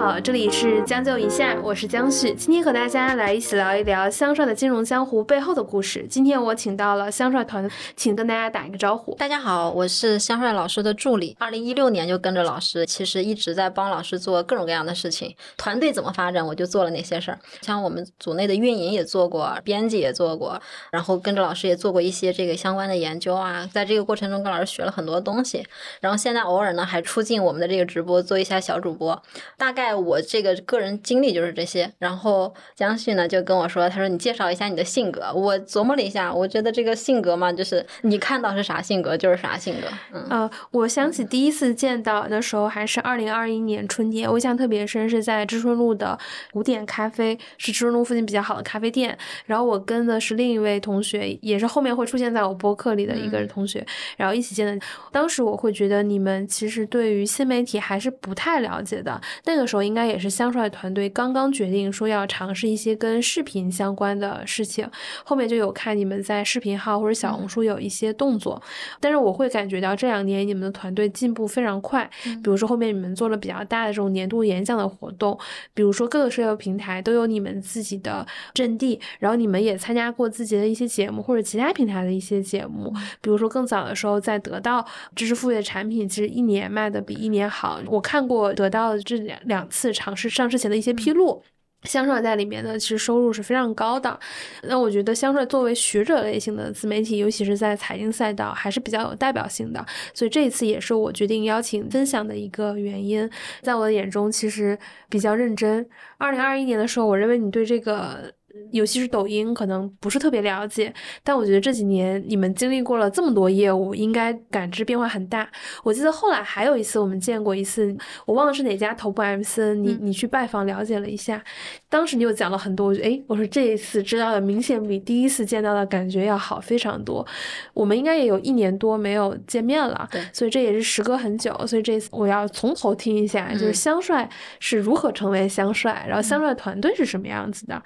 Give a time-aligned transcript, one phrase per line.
[0.00, 6.06] 好，这里是将就一下，我是江旭，今天和大家来一起聊一聊香帅的金融江湖背后的故事。
[6.08, 9.14] 今天我请到了香帅团，请跟大家打一个招呼。
[9.16, 15.36] 大家好，我是香帅老师的助理，二零一六年就跟着老师，其实一直在帮老师做各种各样的事情。
[15.58, 17.38] 团队怎么发展，我就做了哪些事儿。
[17.60, 20.58] 像我们组内的运营也做过，编辑也做过，
[20.90, 23.68] 然后跟着老师也做过一些这个相关的研究啊。
[23.70, 25.62] 在这个过程中，跟老师学了很多东西。
[26.00, 29.22] 然后现在偶尔呢，还出镜我们的这个直播，做一下小主播。
[29.58, 35.32] 大概我这个个人经历就是这些，然后江旭呢就跟我说，他说你介绍一下你的性格。
[35.34, 39.88] 我琢磨了一下，我觉得这个性格嘛，就是你看到是啥性格就是啥性格。
[40.12, 46.18] 嗯，呃，我想起第一次见到的时候还是二零二一年春天，我印象特别深，是在知春路的
[46.52, 49.16] 古典咖啡，是知春路附近比较好的咖啡店。
[49.46, 53.84] 然后我跟的是另一位同学，也是后面会出现在我播客里的一个同学，
[54.16, 54.86] 然后一起见的。
[55.10, 59.20] 当时我会觉得你们其实对于新媒体还是不太了解的。
[59.44, 64.88] 那个时候应该也是香帅团队刚刚决定说要尝试一些跟视频相关的事情，
[65.24, 68.62] 后面就有看你们在视频号或者小红书有一些动作，
[69.00, 75.38] 但是我会感觉到这两年你们的团队进步非常快，比如说后面你们做了比较大的这种年度演讲的活动，
[75.74, 89.40] 比如说各个社交平台都有你们自己的阵地，然后你们也参加过自己的一些节目或者其他平台的一些节目，比如说更早的时候在得到知识付费产品，其实一年卖的比一年好，我看过得到的这两。
[89.46, 91.42] 两次尝试上市前的一些披露，
[91.84, 94.18] 香帅在里面呢，其实收入是非常高的。
[94.64, 99.82] 那我觉得香帅作为学者类型的自媒体，尤其是在财经赛道，还是比较有代表性的。
[100.12, 103.30] 所以这一次也是我决定邀请分享的一个原因。
[103.62, 105.88] 在我的眼中，其实比较认真。
[106.18, 108.32] 二零二一年的时候，我认为你对这个。
[108.72, 115.48] 尤其是抖音，可能不是特别了解，但我觉得这几年你们经历过了这么多业务，应该感知变化很大。
[115.84, 121.42] 我记得后来还有一次我们见过一次，我忘了是哪家头部 MCN，你你去拜访了解了一下，
[121.88, 127.24] 当时你又讲了很多，我觉得哎，我说这一次知道的明显比第一次见到的感觉要好非常多。
[127.72, 137.80] 我们应该也有一年多没有见面了，对，所以这也是时隔很久，所以这次我要从头听一下，就是香帅是如何成为香帅，然后香帅团队是什么样子的，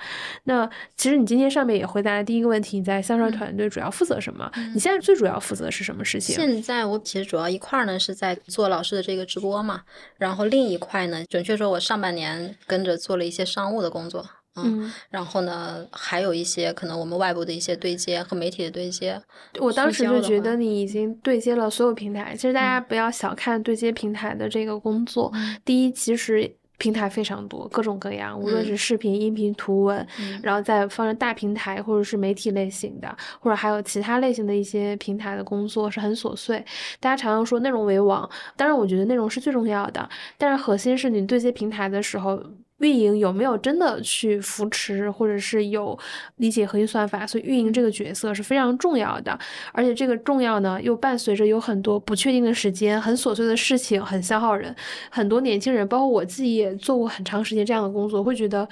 [0.45, 0.54] 那。
[0.97, 4.51] 其实你今天上面也回答了第一个问题，你在香帅团队主要负责什么？
[4.75, 6.35] 你现在最主要负责是什么事情？
[6.35, 9.83] 现在我其实主要一块呢是在做老师的这个直播嘛，
[10.17, 14.27] 然后另一块呢，准确说，我上半年跟着做了一些商务的工作，
[14.57, 19.21] 嗯，然后呢，还有一些可能我们外部的一些对接和媒体的对接。
[19.59, 22.35] 我当时就觉得你已经对接了所有平台。
[22.35, 25.33] 其实大家不要小看对接平台的这个工作。
[25.65, 26.57] 第一，其实。
[26.79, 30.07] 平台非常多，各种各样，无论是视频、音频、图文，
[30.43, 36.65] 然后再放着大平台或者是媒体类型的，或者还有其他类型的一些平台的工作是很琐碎。
[37.01, 42.43] 大家常常说内容为王，当然我觉得内容是最重要的，但是核心是你对接平台的时候。
[42.79, 45.99] 运营有没有真的去扶持，或者是有
[46.37, 47.27] 理解核心算法？
[47.27, 49.39] 所以运营这个角色是非常重要的，
[49.73, 54.75] 而且这个重要呢，又伴随着有很多不确定的时间，很琐碎的事情，很消耗人。
[55.11, 58.69] 很多年轻人，包括我自己也做过很长时间这样的工作，会觉得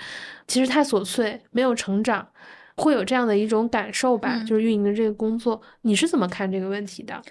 [0.48, 2.26] 其实太琐碎，没有成长，
[2.76, 4.42] 会有这样的一种感受吧？
[4.46, 7.22] 就是运营的这个工作，你是怎么看这个问题的？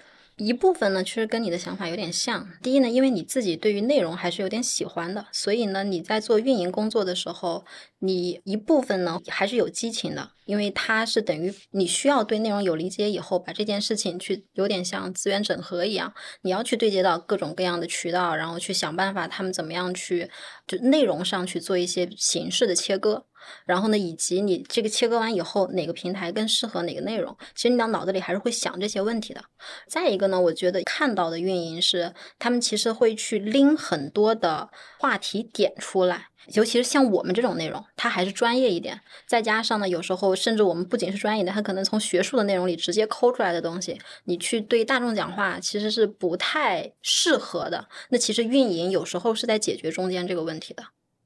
[0.44, 2.48] 一部分呢，其实跟你的想法有点像。
[2.62, 7.64] 第一呢，因为你自己对于内容还是有点喜欢的，所以呢，你在做运营工作的时候，
[8.00, 20.30] 你一部分呢还是有激情的，因为它是等于你需要对内容有理解以后，把这件事情去有点像资源整合一样，你要去对接到各种各样的渠道，然后去想办法他们怎么样去
[20.66, 23.26] 就内容上去做一些形式的切割。
[23.66, 27.36] 然后呢，以及你这个切割完以后，哪个平台更适合哪个内容？
[27.56, 29.42] 其实你到脑子里还是会想这些问题的。
[29.88, 34.70] 再一个呢，我觉得看到的运营是，他们其实会去拎很多的
[35.00, 39.00] 话题点出来，尤其是像我们这种内容，它还是专业一点。
[39.26, 47.88] 再加上呢，有时候甚至我们不仅是专业的，它可能从学术的内容里直接抠出来的东西，你去对大众讲话其实是不太适合的。
[48.10, 50.84] 那其实运营有时候是在解决中间这个问题的。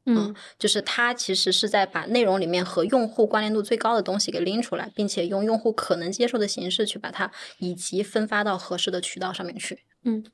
[0.08, 9.80] 嗯，就是它其实是在把内容里面和用户关联度最高的东西给拎出来，并且用用户可能接受的形式去把它以及分发到合适的渠道上面去。
[10.04, 10.24] 嗯。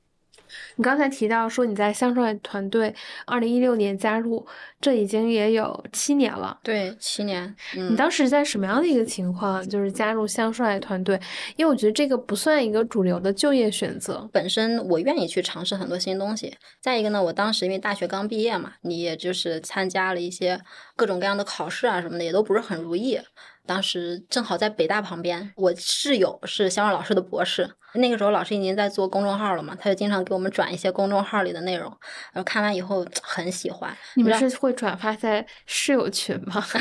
[0.76, 2.94] 你刚才提到说你在香帅团队
[3.26, 4.46] 二零一六年加入，
[4.80, 6.58] 这已经也有七年了。
[6.62, 7.54] 对，七年。
[7.74, 11.20] 你当时在什么样的一个情况，就是加入香帅团队？
[11.56, 14.28] 因为我觉得这个不算一个主流的就业选择。
[14.32, 16.56] 本身我愿意去尝试很多新东西。
[16.80, 20.60] 再一个呢，我当时因为大学刚毕业嘛，你也就是参加了一些
[20.96, 23.20] 各种各样的考试啊什么的，也都不是很如意。
[23.64, 27.70] 当时正好在北大旁边，我室友是香帅老师的博士。
[27.94, 31.90] 那个时候老师已经在做公众号了嘛，他就经常给我们转一些公众号里的内容，
[32.32, 33.94] 然后看完以后很喜欢。
[34.14, 36.64] 你们是会转发在室友群吗？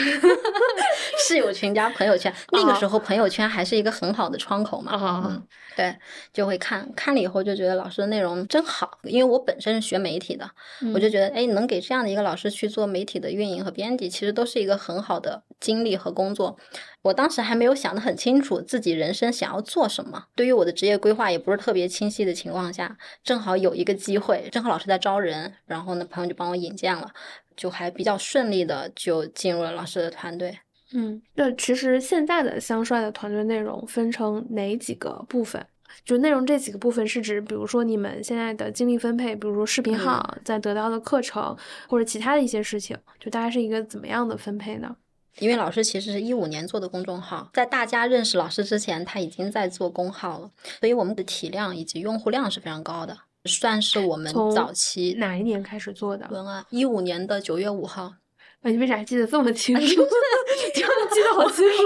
[1.28, 4.92] 室友群加朋友圈，那个时候朋友圈还是一个很好的窗口嘛。
[5.26, 5.96] 嗯，对，
[6.34, 10.50] 就会看看了以后就觉得老师的内容真好，因为我本身是学媒体的，
[10.94, 16.58] 我就觉得哎，能给这样的一个老师去做媒体的运营和编辑，其实都是一个很好的经历和工作。
[17.04, 27.12] 我当时还没有想得很清楚自己人生想要做什么，对于我的职业规划也不是特别清晰的情况下，正好有一个机会，正好老师在招人，然后呢，朋友就帮我引荐了，
[27.56, 30.60] 就还比较顺利的就进入了老师的团队。
[30.94, 35.66] 嗯，那其实现在的香帅的团队内容分成哪几个部分？
[36.06, 41.58] 就内容这几个部分是指，比如说你们现在的精力分配，比如说视频号在得到的课程，
[41.88, 44.96] 或者其他的一些事情，就大概是一个怎么样的分配呢？
[45.40, 56.28] 因为老师其实是一五年做的公众号，在大家认识老师之前，他已经在做公号了，所以我们的体量以及用户量是非常高的，算是我们早期哪一年开始做的？
[56.30, 58.14] 文案一五年的九月五号。
[58.64, 59.82] 你为啥记得这么清 楚？
[60.74, 61.84] 记得好清楚。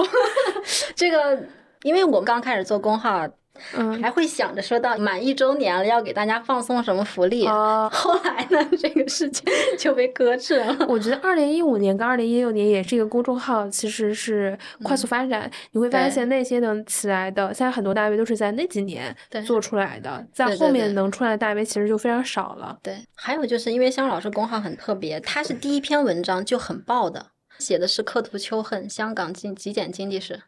[0.96, 1.42] 这个，
[1.84, 3.28] 因为我们刚开始做公号。
[3.76, 7.48] 嗯，还会想着说到满一周年了，要给大家放送什么福利。
[7.92, 9.46] 后来呢，这个事情
[9.80, 10.76] 就被搁置了。
[10.88, 15.50] 我觉得二零一五年跟二零一六年也是一个公众号，其实是快速发展。
[15.72, 19.16] 你会发现那些能起来的，现在很多大 V 都是在那几年
[19.46, 22.78] 做出来的，在后面能出来的大 V 其实就非常少了。
[22.84, 30.42] 对，还有就是因为香老师公号很特别，他是第一篇文章就很爆的，写的是刻图秋恨，香港经极简经济史。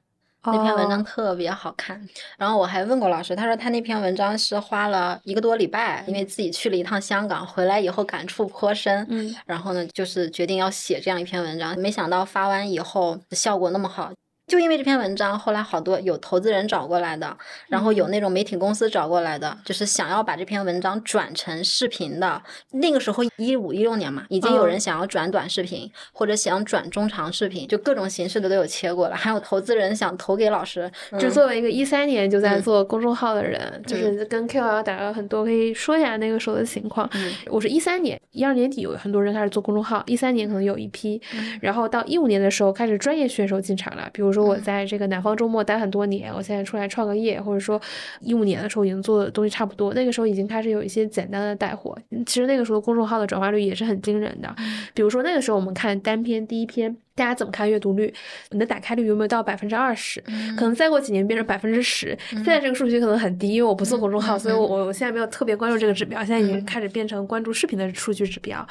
[0.52, 2.02] 那篇文章特别好看，
[2.38, 14.12] 然后我还问过老师，他说他那篇文章是花了一个多礼拜，因为自己去了一趟香港，回来以后感触颇深，嗯，然后呢，就是决定要写这样一篇文章，没想到发完以后效果那么好。
[14.48, 22.42] 就因为这篇文章，后来好多有投资人找过来的，然后有那种媒体公司找过来的，就是想要把这篇文章转成视频的。
[22.72, 29.16] 那个时候一五一六年嘛，已经有人想要转短视频，或者想转中长视频，就各种形式的都有切过了。
[29.18, 30.90] 还有投资人想投给老师。
[31.20, 37.10] 就作为一个一三年就在做公众号的人，就是跟 KOL 打了很多，可以说一下那个时候的情况。
[37.48, 41.22] 我是一三年一二年底有很多人开始做公众号，一三年可能有一批，
[41.60, 44.48] 然后到一五年的时候开始专业选手进场了，比如说。
[44.48, 47.82] 我在这个南方周末待很多年，我现在出来创个业，或者说
[48.22, 51.98] 一五年的时候已经做的东西差不多，那个时候已经开始有一些简单的带货。
[52.26, 54.56] 其实那个时候公众号的转化率也是很惊人的，
[54.94, 56.96] 比如说那个时候我们看单篇第一篇。
[57.18, 58.14] 大家怎么看阅读率？
[58.52, 60.22] 你的打开率有没有到百分之二十？
[60.56, 62.16] 可能再过几年变成百分之十。
[62.30, 66.20] 现在这个数据可能很低，因为我不做公众号，所以我我现在没有特别关注这个指标。
[66.20, 68.66] 现在已经开始变成关注视频的数据指标。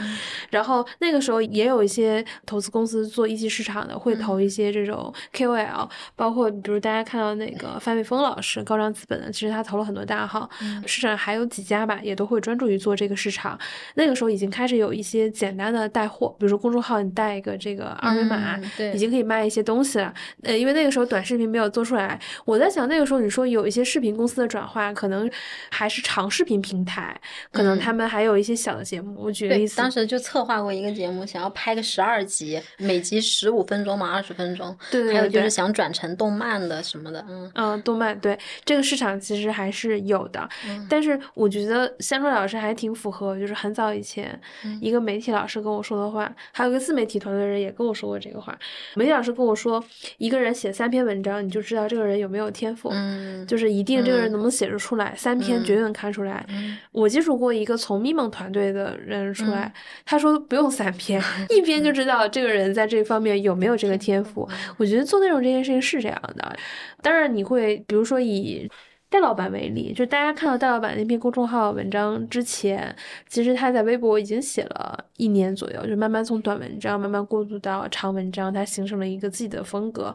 [0.50, 10.48] 然后那个时候也有一些投资公司做一级市场的，会投一些这种 KOL，包括比如大家看到那个范伟峰老师，高张资本的，其实他投了很多大号。
[10.86, 13.58] 市场还有几家吧，也都会专注于做这个市场。
[13.96, 18.35] 那个时候已经开始有一些简单的带货，比如说公众号你带一个这个二维码。
[18.76, 20.12] 对，已经可以卖一些东西了。
[20.42, 25.30] 呃，因为那个时候短视频没有做出来，我在想那个时候你说有一些视频公司的转化，可能
[25.70, 27.18] 还是长视频平台，
[27.50, 29.16] 可能他们还有一些小的节目。
[29.18, 34.76] 我举个例子，当时就策划过一个节目，想要拍个十二集，每集十五分钟嘛，二十分钟。
[34.90, 35.14] 对对对。
[35.16, 40.48] 还有就是想转成动漫的什么的，嗯嗯，动漫对这个市场其实还是有的，
[40.88, 44.38] 但是我觉得香川老师还挺符合，就是很早以前
[44.80, 48.58] 一个媒体老师跟我说的话，还有个自媒体团队的人也跟我说过这个话。
[48.94, 49.82] 媒体老师跟我说，
[50.18, 52.88] 一个人写三篇文章，你就知道这个人有没有天赋。
[52.92, 56.46] 嗯，就是一定这个人能不能写得出来，三篇绝对能看出来。
[56.92, 59.72] 我接触过一个从咪蒙团队的人出来，
[60.04, 64.48] 他说不用三篇， 一篇就知道这个人在这方面有没有这个天赋。
[64.76, 66.56] 我觉得做内容这件事情是这样的，
[67.02, 68.70] 当然你会比如说以。
[69.08, 72.94] 戴老板为例，就大家看到戴老板那篇公众号文章之前，
[73.28, 80.12] 其实他在微博已经写了一年左右，就慢慢从短文章慢慢过渡到长文章，他形成了一个自己的风格。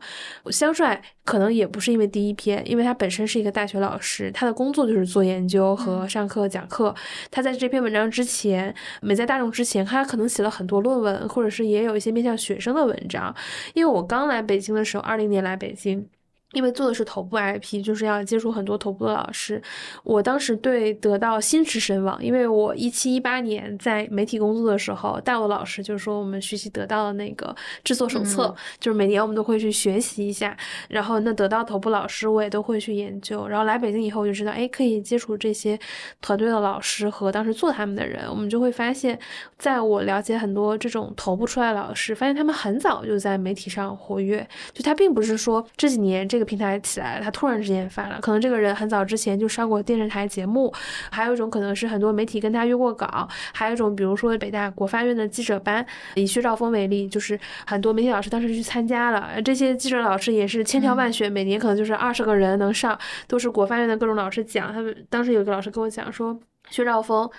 [0.49, 6.93] 香帅可能也不是因为第一篇，因为他本身是一个大学老师，他的工作就是做研究和上课讲课。
[7.31, 13.33] 他在这篇文章之前，没在大众之前，他可能写了很多论文，或者是也有一些面向学生的文章。
[13.73, 16.05] 因为我刚来北京的时候，二零年来北京。
[16.53, 19.61] 因为做的是头部 IP，就是要接触很多头部的老师。
[20.03, 27.55] 我当时对得到心驰神往，因为我一七一八年在媒体工作的时候，大陆老师就说我们学习得到的那个
[27.85, 30.57] 制作手册，就是每年我们都会去学习一下。
[30.89, 33.47] 然后那得到头部老师，我也都会去研究。
[33.47, 35.79] 然后来北京以后，我就知道，哎，可以接触这些
[36.19, 38.25] 团队的老师和当时做他们的人。
[38.29, 39.17] 我们就会发现，
[39.57, 46.40] 在我了解很多这种头部出来的老师，发现他们很早就在媒体上活跃，就他并不是说这几年这。
[46.40, 50.73] 个平台起来了，他突然之间发了，可能这个人很早之前就上过电视台节目，
[51.11, 67.29] 还有一种可能是很多媒体跟他约过稿，还有一种比如说北大国发院的记者班，以薛兆丰为例，就是很多媒体老师当时去参加了，这些记者老师也是千挑万选，每年可能就是二十个人能上，都是国发院的各种老师讲，他们当时有一个老师跟我讲说，薛兆丰。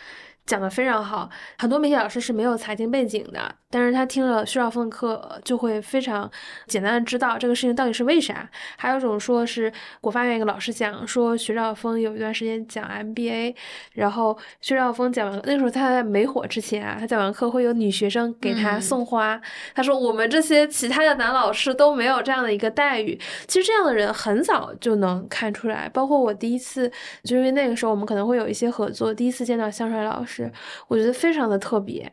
[0.45, 6.31] 讲的非常好，很多媒体老师是没有财经背景的，但是他听了薛兆丰的课，就会非常
[6.67, 8.47] 简单的知道这个事情到底是为啥。
[8.77, 13.55] 还有一种说是国发院一个老师讲说，薛兆丰有一段时间讲 MBA，
[13.95, 19.41] 然后薛兆丰讲完那时候他在没火之前啊，他讲完课会有女学生给他送花，
[19.75, 23.19] 他说我们这些其他的男老师都没有这样的一个待遇。
[23.47, 26.93] 其实这样的人很早就能看出来，包括我第一次，
[27.25, 30.53] 就因为那个时候我们可能会有一些合作，第一次见到香帅老师。
[30.89, 32.13] 我觉得非常的特别。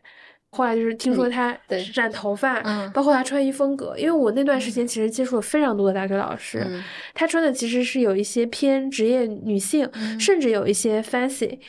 [0.51, 1.55] 后来就是听说他
[1.93, 2.59] 染头发，
[2.91, 3.95] 包括他穿衣风格。
[3.97, 6.65] 因为我那段时间其实接触了非常多的大学老师，
[7.13, 9.87] 他穿的其实是有一些偏职业女性，
[10.19, 11.59] 甚至有一些 fancy。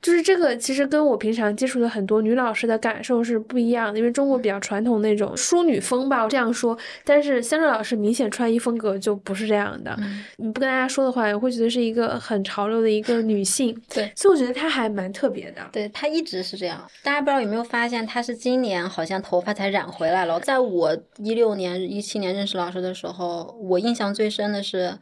[0.00, 6.76] 就是这个其实跟我平常接触的很多女老师的感受是不一样的，因为中国比较传统那种淑女风吧，我这样说。
[7.04, 9.94] 但是香水老师明显穿衣风格就不是这样的。
[10.36, 13.78] 你不跟大家说的话，我会觉得是一个很潮流的一个女性。
[13.92, 15.60] 对，所以我觉得她还蛮特别的。
[15.70, 18.06] 对她一直是这样，大家不知道有没有发现？
[18.14, 20.38] 他是今年好像头发才染回来了。
[20.38, 24.96] 在我一六年、一七年认识老师的时候，我印象最深的是，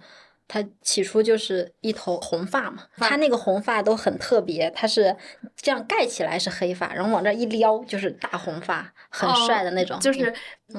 [0.49, 5.15] 他起初就是一头红发嘛，他那个红发都很特别，他是
[5.55, 10.33] 这样盖起来是黑发，然后往这一撩就是大红发，很帅的那种，就是。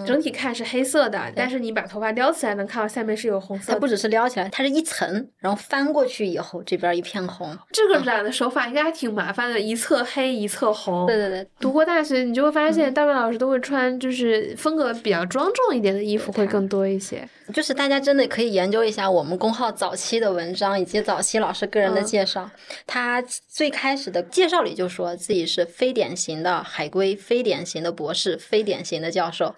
[0.05, 3.73] 整体看是黑色的，但是你把头发撩起来，能看到下面是有红色。
[3.73, 7.57] 它不只是撩起来，它是一层，然后翻过去以后，这边一片红。
[7.71, 11.05] 这个染的手法应该还挺麻烦的，一侧黑一侧红。
[11.05, 17.27] 对对对，读过大学，你就会发现大部分老师都会穿，就是风格比较庄重一点的衣服会更多一些。
[17.53, 22.49] 就是大家真的可以研究一下我们公号早期的文章，以及早期老师个人的介绍。
[22.87, 29.53] 他最开始的介绍里就说自己是非典型的海归，非典型的博士，非典型的教授。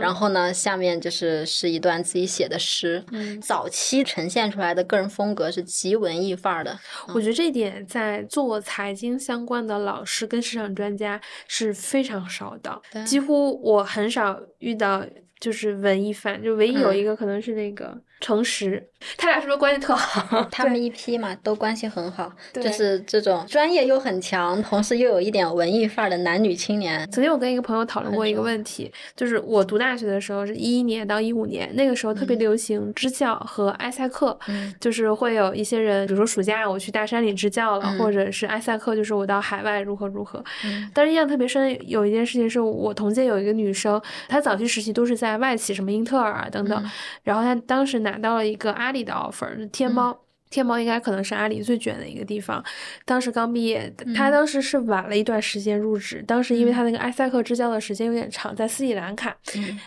[0.00, 3.04] 然后呢，下面就是是一段自己写的诗。
[3.40, 6.78] 早期呈现出来的个人风格是极文艺范儿的。
[7.14, 15.04] 我觉得这一点在做财经相关的老师跟市场专家是非常少的，几乎我很少遇到
[15.38, 18.00] 就是文艺范，就唯一有一个可能是那个。
[18.20, 18.86] 诚实，
[19.16, 20.46] 他俩是不是关系特好？
[20.52, 27.10] 他们一批嘛，都关系很好，就是这种专业又很强，同时又有一点文艺范儿的男女青年。
[27.10, 34.38] 曾经我跟一个朋友讨论过一个问题，就是我读大学的时候是一一年到一五年，那个时候特别流行支教和埃塞克，
[34.78, 40.44] 就是会有一些人，比如说暑假我去大山里支教了，或者是埃塞克，就是我到海外如何如何。
[40.92, 43.98] 但是印象特别深，有一件事情是我同届有一个女生，
[44.28, 46.90] 她早期实习都是在外企，什么英特尔啊等等，
[47.24, 48.09] 然后她当时拿。
[48.10, 50.18] 拿到了一个阿里的 offer，天猫。
[50.50, 52.60] 天猫应该可能是阿里最卷的一个地方。
[53.04, 56.24] 当时刚毕业，他当时是晚了一段时间入职。
[56.26, 59.32] 当时因为他那个埃塞克支教的时间有点长，在斯里兰卡，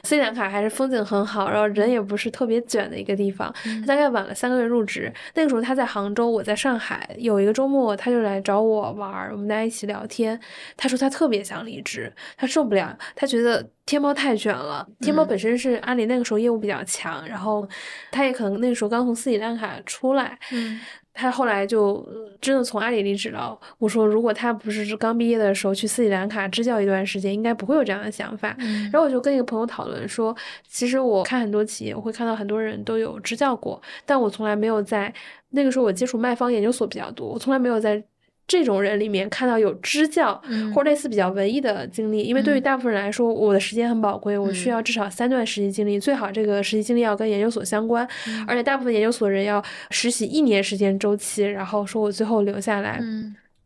[0.06, 3.53] 斯里兰卡还是风景很好，然后人也不是特别卷的一个地方。
[3.82, 5.12] 他大概晚了三个月入职。
[5.34, 7.13] 那个时候他在杭州，我在上海。
[7.18, 10.39] 有一个周末，他就来找我玩，我们大家一起聊天。
[10.77, 14.88] 他说他特别想离职，他受不了，他觉得天猫太卷了。
[15.00, 17.68] 天猫本身是阿里那个时候业务比较强，然后
[18.12, 20.38] 他也可能那个时候刚从斯里兰卡出来。
[20.52, 20.80] 嗯，
[21.13, 22.08] 他后来就
[22.40, 23.58] 真的从阿里离职了。
[23.78, 28.56] 我说，如果他不是刚毕业的时候去斯里兰卡支教一段时间，应该不会有这样的想法。
[28.58, 30.36] 然后我就跟一个朋友讨论说，
[30.68, 35.13] 其实我看很多企业，我会看到很多人都有支教过，但我从来没有在
[35.50, 38.04] 那个时候我接触卖方研究所比较多，我从来没有在。
[38.46, 40.42] 这种人里面看到有支教
[40.76, 48.08] 或者类似比较文艺的经历，因为对于大部分人来说，我的时间很宝贵，我需要至少三段实习经历，最好这个实习经历要跟研究所相关，
[48.48, 53.02] 而且大部分研究所人要实习一年时间周期，然后说我最后留下来。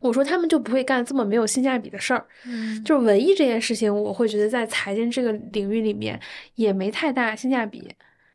[0.00, 2.24] 我说他们就不会干这么没有性价比的事儿。
[2.84, 6.18] 就是文艺这件事情，我会觉得在财经这个领域里面
[6.54, 7.82] 也没太大性价比。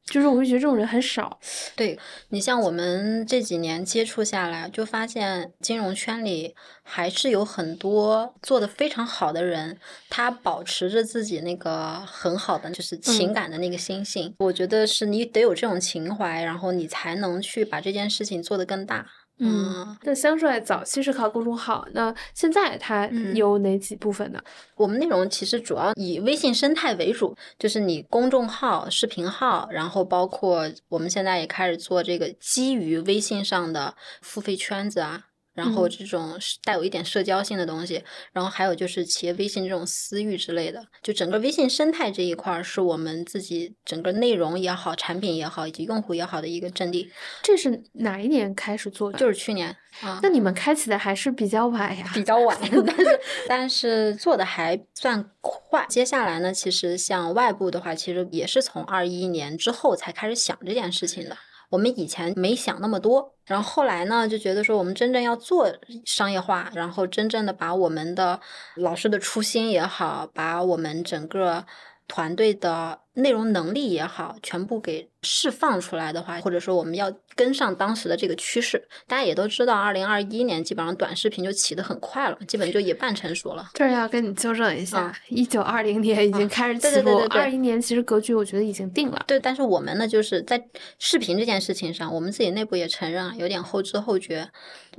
[0.05, 1.39] 就是我会觉得这种人很少。
[1.75, 1.97] 对
[2.29, 9.79] 你像我们这几年接触下来，就发现金融圈里还是有很多做的非常好的人，
[10.09, 14.35] 他保持着自己那个很好的就是情感的那个心性。
[14.39, 19.07] 我觉得是你得有这种情怀，然后你才能去把这件事情做得更大。
[19.39, 24.39] 嗯，那香帅早期是靠公众号，那现在它有哪几部分呢？
[24.75, 35.23] 我们内容其实主要以微信生态为主，就是你公众号、视频号，然后包括我们现在也开始做这个基于微信上的付费圈子啊。
[35.53, 49.17] 然后嗯这种是带有一点社交性的东西，然后还有就是企业微信这种私域之类的，就整个微信生态这一块儿是我们自己整个内容也好、产品也好以及用户也好的一个阵地，这是哪一年开始做的？
[49.17, 50.19] 就是去年啊。
[50.23, 52.11] 那你们开启的还是比较晚呀。
[52.13, 55.85] 比较晚， 但是但是做的还算快。
[55.89, 61.37] 接下来呢，其实像外部的话，其实也是从二一年之后才开始想这件事情的。
[61.73, 65.67] 我们以前没想那么多，然后后来呢，就觉得说我们真正要做
[66.05, 68.39] 商业化，然后真正的把我们的
[68.75, 71.65] 老师的初心也好，把我们整个
[72.07, 78.87] 团队的内容能力也好，全部给释放出来的话，或者说我们要跟上当时的这个趋势。
[79.07, 83.69] 大家也都知道，二零二一年基本上短视频就起得很快了，基本就也半成熟了。
[83.73, 89.23] 这儿要跟你纠正一下啊，一九二零年已经啊开始对对对二一年其实格局我觉得已经定了。
[89.27, 90.63] 对，但是我们呢，就是在
[90.97, 94.49] 视频这件事情上，我们自己内部也承认啊，有点后知后觉。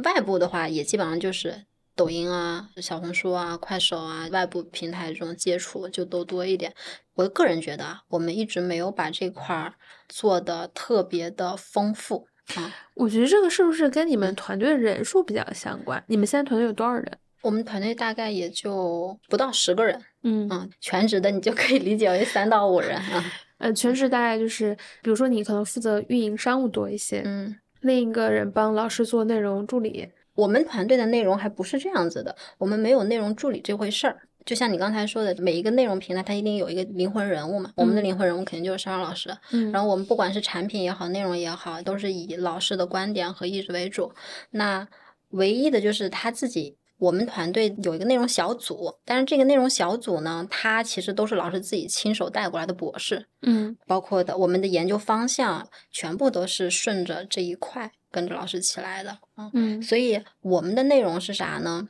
[0.04, 1.64] 外部的话，也基本上就是
[1.96, 6.74] 抖音啊、小红书啊、快手啊，外部平台这种接触就都多一点。
[7.14, 9.74] 我个人觉得啊，我们一直没有把这块儿
[10.08, 12.74] 做的特别的丰富啊。
[12.94, 16.02] 我觉得这个是不是跟你们嗯团队人数比较相关？
[16.08, 17.18] 你们现在团队有多少人？
[17.42, 23.24] 我们团队大概也就不到十个人，嗯嗯，全职的你就可以理解为三到五人啊，
[23.58, 27.56] 呃，全职大概就是，比如说你可能负责运营商务多一些，嗯。
[27.80, 30.08] 另一个人帮老师做内容助理。
[30.34, 34.22] 我们团队的内容还不是这样子的，我们没有内容助理这回事儿。
[34.44, 39.34] 就像你刚才说的，每一个内容平台它一定有一个灵魂人物嘛，我们的嗯灵魂人物肯定就是商老师。
[39.52, 44.12] 嗯，然后我们不管是产品也好，内容也好，都是以老师的观点和意志为主。
[44.50, 44.86] 那
[45.30, 59.18] 唯一的就是他自己，我们团队有一个内容小组，但是这个内容小组呢，它其实都是老师自己亲手带过来的博士，嗯包括的我们的研究方向，全部都是顺着这一块跟着老师起来的。
[59.36, 61.88] 嗯，嗯所以我们的内容是啥呢？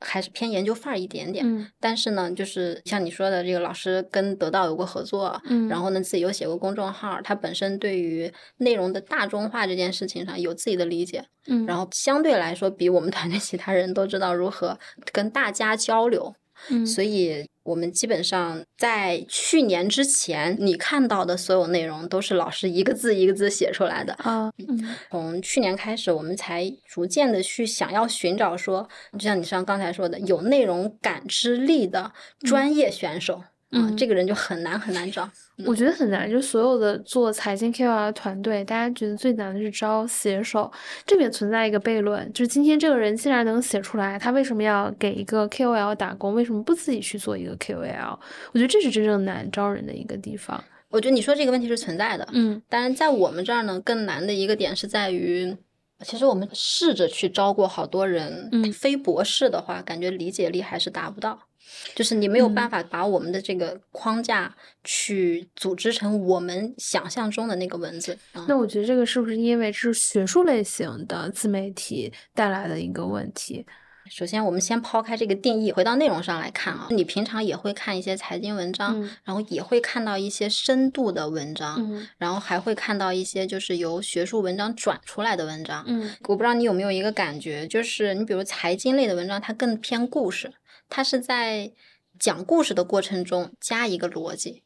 [0.00, 1.66] 还是偏研究范儿一点点，嗯。
[1.80, 14.78] 但是呢，就是像你说的，这个老师跟得到有过合作，嗯，然后呢，自己有写过公众号，他本身对于内容的大众化这件事情上有自己的理解，嗯，然后相对来说比我们团队其他人都知道如何
[15.12, 16.34] 跟大家交流，
[16.70, 16.86] 嗯。
[16.86, 24.14] 所以我们基本上在去年之前，你看到的所有内容都是老师一个字一个字写出来的。
[24.14, 33.34] 啊嗯从去年开始，我们才逐渐的去想要寻找说，就像你像刚才说的，有内容感知力的专业选手。
[33.34, 35.28] 啊，嗯这个人就很难很难找。
[35.66, 40.70] 我觉得很难，就所有的做财经 KOL 团队，大家觉得最难的是招写手。
[41.04, 46.34] 这边存在一个悖论，就是今天这个人既然能写出来，他为什么要给一个 KOL 打工？
[46.34, 48.18] 为什么不自己去做一个 KOL？
[48.52, 50.62] 我觉得这是真正难招人的一个地方。
[50.90, 55.56] 我觉得你说这个问题是存在的，嗯当然在我们这儿呢，更难的一个点是在于，
[56.04, 61.47] 其实我们试着去招过好多人，嗯非博士的话，感觉理解力还是达不到。
[61.94, 64.54] 就是你没有办嗯法把我们的这个框架
[64.84, 68.44] 去组织成我们想象中的那个文字啊。
[68.48, 73.66] 那我觉得这个是不是因为是学术类型的自媒体带来的一个问题？
[74.10, 85.84] 首先，我们先抛开这个定义，回到内容上来看啊，你平常也会看一些财经文章，嗯然后也会看到一些深度的文章，嗯然后还会看到一些就是由学术文章转出来的文章。
[85.86, 90.50] 嗯我不知道你有没有一个感觉，就是你比如财经类的文章，它更偏故事，
[90.88, 91.72] 它是在
[92.18, 94.64] 讲故事的过程中加一个逻辑。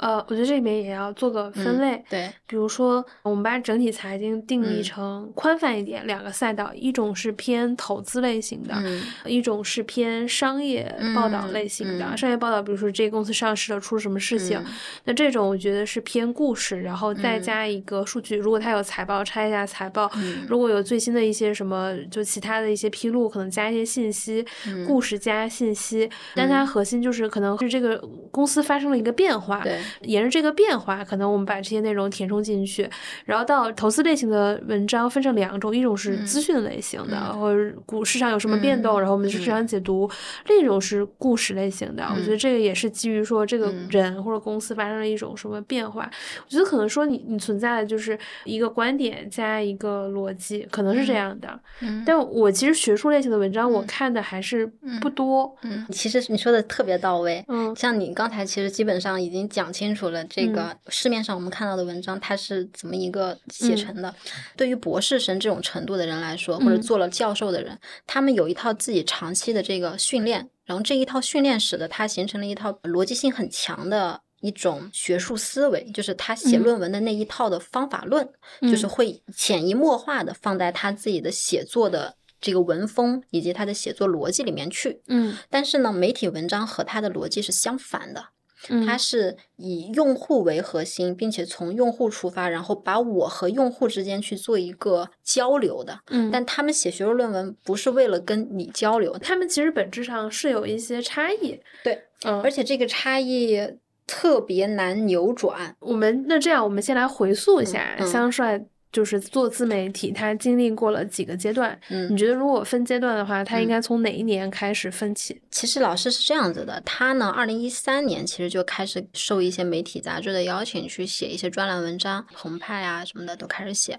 [0.00, 2.04] 呃，我觉得这里面也要做个分嗯类。
[2.08, 12.16] 对，比如说，我们把整体财经定义嗯成宽泛一点，两个赛道，一种是偏投资类型的，嗯一种是偏商业报道类型的。
[12.16, 14.66] 商业报道，比如说这个公司上市了，出了什么事情，嗯
[15.04, 18.36] 那这种我觉得是偏故事，然后再嗯加一个数据。
[18.36, 26.08] 如果它有财报，拆一下财报；嗯如果有最新的一些什么，就其他的一些披露，可能加一些信息，嗯故事加信息。
[26.34, 27.98] 但它核心就是可能是这个
[28.30, 32.88] 公司发生了一个变化，对，沿着这个变化，可能我们把这些内容填充进去，
[33.24, 40.08] 然后到投资类型的文章分成两种，一种是嗯资讯类型的，嗯或者股市上有什么变动，嗯然后我们是市场解读；
[40.46, 42.04] 另一种是故事类型的。
[42.10, 46.10] 我觉得嗯这个也是基于说这个嗯人或者公司发生了一种什么变化。
[46.44, 51.60] 我觉得可能说你你存在的就是一个观点加一个逻辑，可能是这嗯样的。
[51.82, 55.56] 嗯但我其实学术类型的文章我嗯看的还是嗯不多。
[55.62, 57.44] 嗯，其实你说的特别到位。
[57.48, 64.14] 嗯像你刚才其实基本上已经讲清楚了，这嗯个市面上我们看到的文章它是怎么一个写嗯成的。
[64.56, 74.20] 对于博士生这种程度的人来说，或者嗯做了教授的人，他们有一套自己长期的这个训练，然后这一套训练使得他形成了一套逻辑性很强的。
[74.42, 78.26] 一种学术思维，就是他写嗯论文的那一套的方法论，
[78.62, 85.02] 就是嗯会潜移默化的放在他自己的写作的这个文风以及他的写作逻辑里面去。
[85.08, 88.28] 嗯但是呢，媒体文章和他的逻辑是相反的，
[88.68, 96.00] 嗯，它是以用户为核心，并且从用户出发，然后把我和用户之间去做一个交流的。
[96.10, 101.60] 嗯，但他们写学术论文不是为了跟你交流，他们其实本质上是有一些差异。
[101.82, 103.58] 对，嗯，而且这个差异
[104.06, 105.74] 特别难扭转。
[105.80, 108.64] 我们那这样，我们先来回溯一下嗯嗯香帅。
[108.92, 111.78] 就是做自媒体，他经历过了几个阶段。
[111.88, 115.40] 嗯你觉得如果分阶段的话，他应嗯该从哪一年开始分起？
[115.50, 123.98] 其实老师是这样子的，他呢，二零一三年其实就开始受一些媒体杂志的邀请，去写一些专栏文章，澎湃啊什么的都开始写。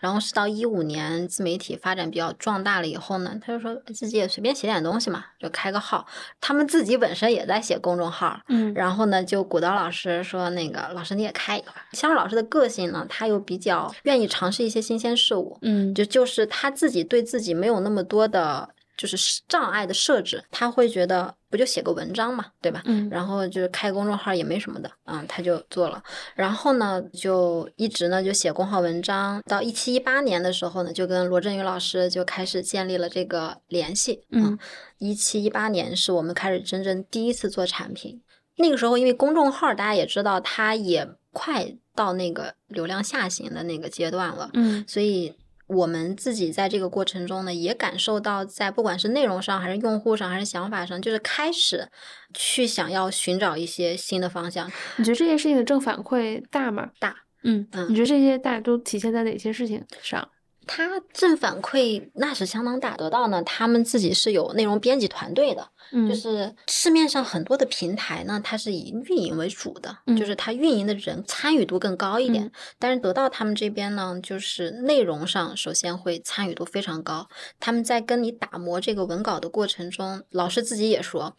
[0.00, 6.06] 然后是到一五年自媒体发展比较壮大了以后呢，他就说自己也随便写点东西嘛，就开个号。
[6.40, 11.84] 他们自己本身也在写公众号，嗯然后呢，就鼓捣老师说那个老师你也开一个吧。
[11.92, 18.66] 香老师的个性呢，他又比较愿意尝试一些新鲜事物，嗯就就是他自己对自己没有那么多的，
[18.96, 22.80] 就是障碍的设置，他会觉得不就写个文章嘛，对吧？
[22.84, 26.02] 嗯然后就是开公众号也没什么的，嗯，他就做了。
[26.34, 34.24] 然后呢，就一直呢就写公号文章，到一七一八年的时候呢，就跟罗振宇老师就开始建立了这个联系。
[34.30, 34.58] 嗯，
[34.98, 38.22] 一七一八年是我们开始真正第一次做产品。
[38.56, 44.48] 那个时候，因为公众号大家也知道，它也快到那个流量下行的那个阶段了。
[44.54, 45.34] 嗯所以
[45.66, 51.86] 我们自己在这个过程中呢，也感受到，在不管是内容上，还是用户上，还是想法上，就是开始
[52.32, 54.66] 去想要寻找一些新的方向。
[54.96, 56.90] 你觉得这件事情的正反馈大吗？
[56.98, 57.14] 大。
[57.42, 60.26] 嗯，嗯你觉得这些大都体现在哪些事情上？
[60.66, 72.44] 它正反馈那是相当大，得到呢，他们自己是有内容编辑团队的，嗯，就是市面上很多的平台呢，它是以运营为主的，嗯就是它运营的人参与度更高一点。
[72.44, 77.28] 嗯但是得到他们这边呢，就是内容上首先会参与度非常高。
[77.58, 81.36] 他们在跟你打磨这个文稿的过程中，老师自己也说。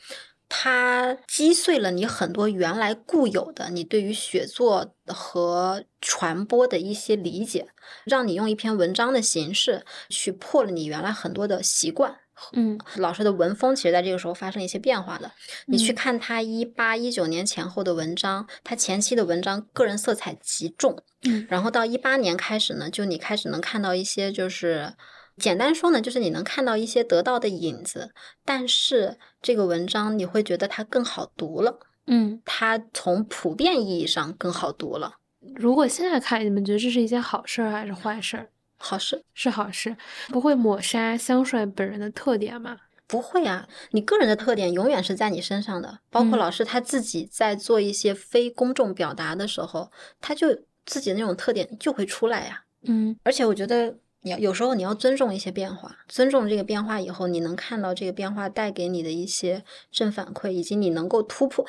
[0.54, 7.70] 它击碎了你很多原来固有的你对于写作和传播的一些理解，
[8.04, 12.18] 让你用一篇文章的形式去破了你原来很多的习惯，
[12.52, 15.32] 嗯老师的文风其实在这个时候发生一些变化的。
[15.68, 24.94] 你去嗯看他一八一九年前后的文章，他前期的文章个人色彩极重，嗯然后到一八年开始呢，就你开始能看到一些就是。
[25.42, 28.14] 简单说呢，就是你能看到一些得到的影子，
[28.46, 35.16] 但是这个文章你会觉得它更好读了，嗯，它从普遍意义上更好读了，
[35.56, 38.50] 如果现在看，你们觉得这是一件好事儿还是坏事儿？
[38.78, 39.24] 好事。
[39.34, 39.98] 是好事，
[40.30, 42.78] 不会抹杀香帅本人的特点吗？
[43.08, 46.00] 不会啊，你个人的特点永远是在你身上的。
[46.10, 50.48] 包括嗯老师他自己在做一些非公众表达的时候，他就
[50.86, 61.66] 自己那种特点就会出来呀、嗯而且我觉得你要有时候你要尊重一些变化，尊重这个变化以后，你能看到这个变化带给你的一些正反馈，以及你能够突破。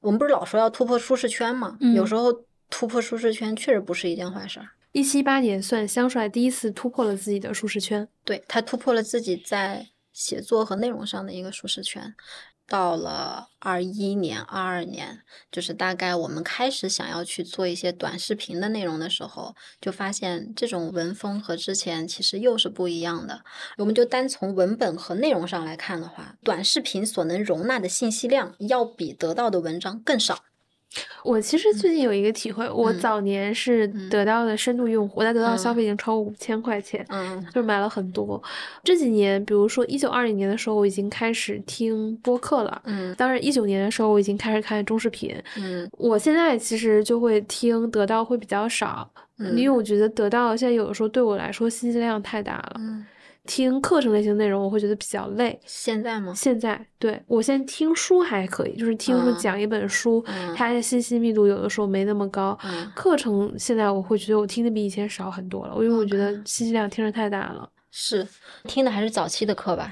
[0.00, 1.76] 我们不是老说要突破舒适圈吗？
[1.80, 4.70] 嗯有时候突破舒适圈确实不是一件坏事儿。
[4.92, 8.08] 一七一八年算香帅第一次突破了自己的舒适圈。
[8.24, 12.14] 对他突破了自己在写作和内容上的一个舒适圈。
[12.70, 23.42] 到了二一年、二二年，就是大概我们开始想要去做一些短视频的内容的时候，就发现这种文风和之前其实又是不一样的。
[23.78, 30.44] 我们就单从文本和内容上来看的话，短视频所能容纳的信息量要比得到的文章更少。
[31.22, 38.42] 我其实最近有一个体会，我嗯早年是嗯得到的深度用户，我在得到消嗯费已经超过五千块钱，嗯就是买了很多。
[38.82, 42.82] 这几年，比如说一九二零年的时候，我已经开始听播客了。
[42.84, 45.36] 嗯当然，一九年的时候我已经开始看中视频。
[45.56, 52.76] 嗯我现在其实就会听得到会比较少，嗯因为我觉得得到现在有的时候对我来说信息量太大了。
[52.78, 53.06] 嗯，
[53.50, 55.58] 听课程类型内容我会觉得比较累。
[55.66, 56.32] 现在吗？
[56.36, 62.56] 现在对我现在听书还可以，就是听说嗯讲一本书，嗯它的信息密度有的时候没那么高。
[62.62, 67.68] 嗯，课程现在我会觉得我听的比以前少很多了，因为我觉得信息量听着太大了。
[67.90, 68.24] 是
[68.68, 69.90] 听的还是早期的课吧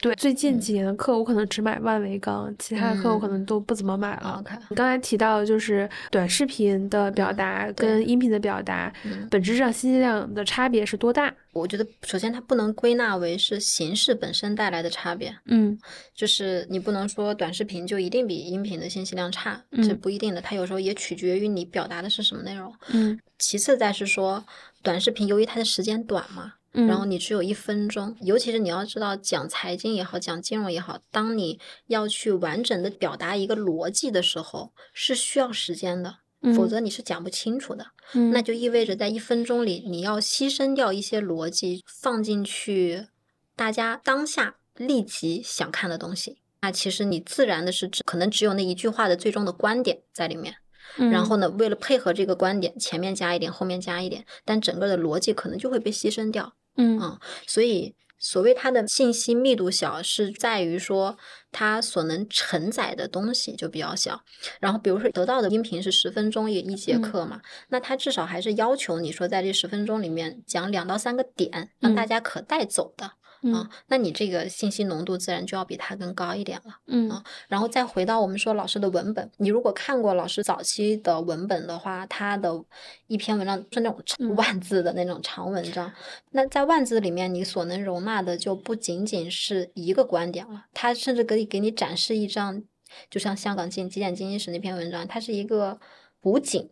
[0.00, 4.42] 对，最近几年的课我可能只买万维钢，其他的课我可嗯能都不怎么买了。
[4.70, 11.34] 你刚才提到就是短视频的表达跟音频的表达，嗯本质上信息量的差别是多大？
[11.52, 15.76] 我觉得首先它不能归纳为是形式本身带来的差别，嗯
[16.14, 20.40] 就是你不能说短视频就一定比音频的信息量差，这嗯不一定的。
[20.40, 22.72] 它有时候也取决于你表达的是什么内容。
[22.92, 24.44] 嗯其次再是说，
[24.82, 36.18] 短视频由于它的时间短嘛，嗯，然后你只有一分钟，尤其是你要知道讲财经也好，讲金融也好，当你要去完整的表达一个逻辑的时候，是需要时间的，
[36.54, 36.68] 否嗯。
[36.68, 37.86] 则你是讲不清楚的。
[38.12, 38.30] 嗯。
[38.30, 43.06] 那就意味着在一分钟里，你要牺牲掉一些逻辑，放进去
[43.56, 46.38] 大家当下立即想看的东西。
[46.60, 50.56] 那其实你自然的是只可能只有那一句话的最终的观点在里面，
[50.96, 56.54] 嗯然后呢，为了配合这个观点，前面加一点，后面加一点，但整个的逻辑可能就会被牺牲掉。
[56.76, 61.16] 嗯嗯所以，所谓它的信息密度小，是在于说
[61.52, 64.20] 它所能承载的东西就比较小。
[64.60, 73.12] 然后，比如说得到的音频是十分钟也一节嗯课嘛，那它至少还是要求你说在这十分钟里面讲两到三个点，让嗯大家可带走的。
[73.42, 73.54] 嗯。
[73.54, 76.78] 啊，那你这个信息浓度自然就要比它更高一点了。
[76.86, 77.22] 嗯啊。
[77.48, 82.64] 然后再回到我们说老师的文本，你如果看过老师早期的文本的话，他的
[83.06, 85.92] 一篇文章是那种万字的那种长文章，
[86.30, 92.62] 那在万字里面，你所能容纳的就不仅仅是一个观点了，他甚至可以给你展示一张，
[93.10, 95.78] 就像香港经极简经济史那篇文章，它是一个
[96.22, 96.68] 图景，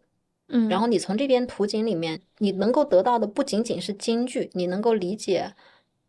[0.49, 5.55] 嗯，然后你从这边图景里面，你能够得到的不仅仅是金句，你能够理解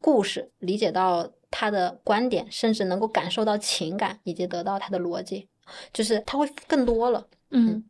[0.01, 5.47] 故事，理解到他的观点，甚至能够感受到情感，以及得到他的逻辑，
[5.93, 7.27] 就是他会更多了。
[7.51, 7.83] 嗯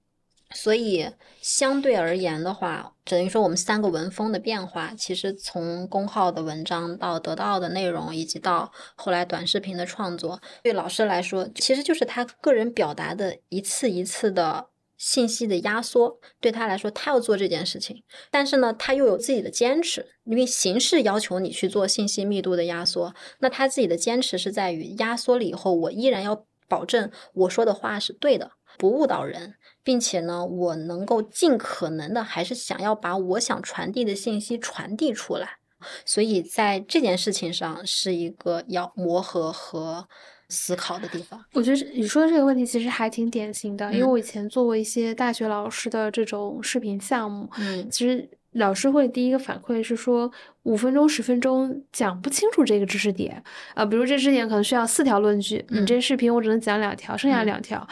[0.51, 1.05] 所以
[1.41, 16.19] 相对而言的话，等于说我们三个文风的变化，其实从公号的文章到得到的内容，以及到后来短视频的创作，对老师来说，其实就是他个人表达的一次一次的信息的压缩。
[16.41, 29.55] 对他来说，他要做这件事情，但是呢，他又有自己的坚持，因为形式要求你去做信息密度的压缩，那他自己的坚持是在于压缩了以后，我依然要保证我说的话是对的，不误导人。
[29.83, 35.59] 并且呢，我能够尽可能的还是想要把我想传递的信息传递出来，
[36.05, 40.09] 所以在这件事情上是一个要磨合和
[40.49, 41.43] 思考的地方。
[41.53, 50.31] 我觉得你说的这个问题其实还挺典型的，因为嗯我以前做过一些大学老师的这种视频项目，嗯其实老师会第一个反馈是说，
[50.63, 53.43] 五分钟、十分钟讲不清楚这个知识点
[53.75, 57.87] 啊、比如这知识点可能需要四条论据，你嗯这视频我只能讲两条，剩下嗯两条。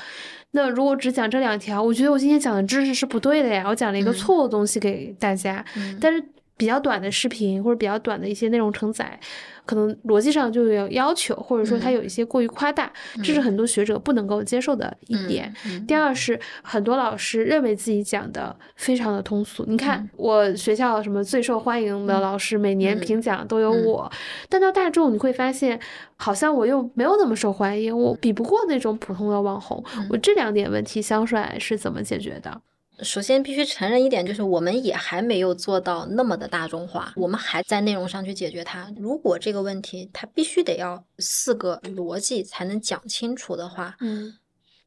[0.52, 5.64] 那如果只讲这两条，我觉得我今天讲的知识是不对的呀，我讲了一个嗯错误的东西给大家。
[5.76, 6.24] 嗯但是
[6.58, 9.20] 比较短的视频或者比较短的一些内容承载，
[9.66, 11.94] 可能逻辑上就有要求，或者说它嗯。
[11.94, 12.92] 有一些过于夸大，
[13.24, 15.54] 这是很多学者不能够接受的一点。
[15.68, 15.86] 嗯。
[15.86, 16.16] 第二。
[16.18, 20.10] 是很多老师认为自己讲的非常的通俗，你看、嗯。
[20.16, 24.12] 我学校什么最受欢迎的老师，每年嗯评奖都有嗯我，
[24.48, 25.78] 但到大众你会发现，
[26.16, 29.84] 好像我又没有那么受欢迎，我比不过那种普通的网红。
[29.98, 30.08] 嗯。
[30.10, 32.62] 我这两点问题，香帅是怎么解决的？
[33.02, 38.92] 首先必须承认一点，就是我们也还没有做到那么的大众化，我们还在内容上去解决它。
[38.98, 44.38] 如果这个问题它必须得要四个逻辑才能讲清楚的话，嗯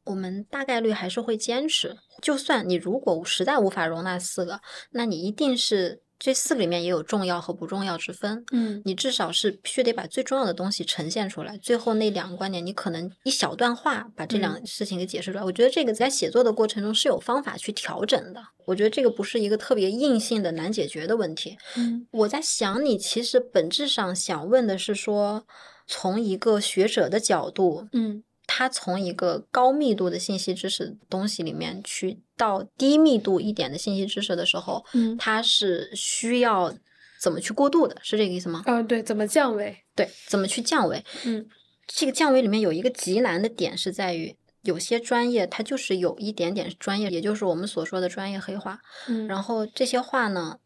[0.05, 1.95] 我们大概率还是会坚持。
[2.21, 4.59] 就算你如果实在无法容纳四个，
[4.91, 8.43] 那你一定是这四个里面也有重要和不重要之分。
[8.51, 15.43] 嗯你至少是必须得把最重要的东西呈现出来，最后那两个观点，你可能一小段话把这两事情给解释出来。
[15.43, 18.41] 我觉得这个在写作的过程中是有方法去调整的。
[18.65, 21.57] 我觉得这个不是一个特别硬性的难解决的问题。
[21.77, 25.45] 嗯我在想，你其实本质上想问的是说，
[25.87, 36.75] 从一个学者的角度，嗯他从一个高密度的信息知识东西里面去到低密度一点的信息知识的时候，嗯，它是需要
[37.21, 37.95] 怎么去过渡的？
[38.01, 38.63] 是这个意思吗？
[38.65, 39.77] 嗯对，怎么降维？
[39.95, 41.05] 对，怎么去降维？
[41.25, 41.47] 嗯
[41.85, 48.79] 这个降维里面有一个极难的点是在于，有些专业它就是有一点点专业，也就是我们所说的专业黑话。
[49.07, 50.57] 嗯，然后这些话呢，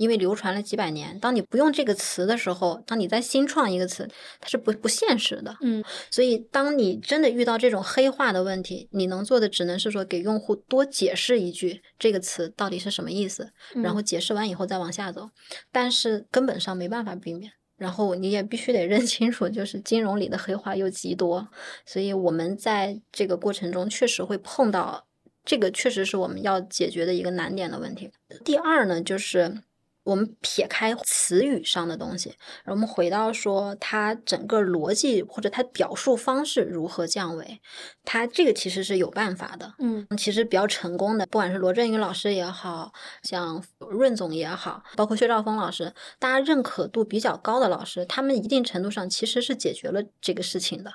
[0.00, 4.08] 因为流传了几百年，当你不用这个词的时候，当你再新创一个词，
[4.40, 5.54] 它是不不现实的。
[5.60, 15.28] 嗯所以，当你真的遇到这种黑化的问题，你能做的只能是说给用户多解释一句这个词到底是什么意思，然后解释完以后再往下走。
[15.70, 17.52] 但是根本上没办法避免。
[17.76, 21.48] 然后你也必须得认清楚，就是金融里的黑化又极多，
[21.84, 25.06] 所以我们在这个过程中确实会碰到
[25.44, 28.10] 这个，确实是我们要解决的一个难点的问题。
[28.44, 29.62] 第二呢，就是
[30.10, 32.30] 我们撇开词语上的东西，
[32.64, 37.60] 然后我们回到说它整个逻辑或者它表述方式如何降维，
[38.04, 39.72] 它这个其实是有办法的。
[39.78, 42.92] 嗯其实比较成功的，不管是罗振宇老师也好，
[43.22, 50.92] 像润总也好，包括薛兆丰老师，大家认可度比较高的老师，他们一定程度上其实是解决了这个事情的。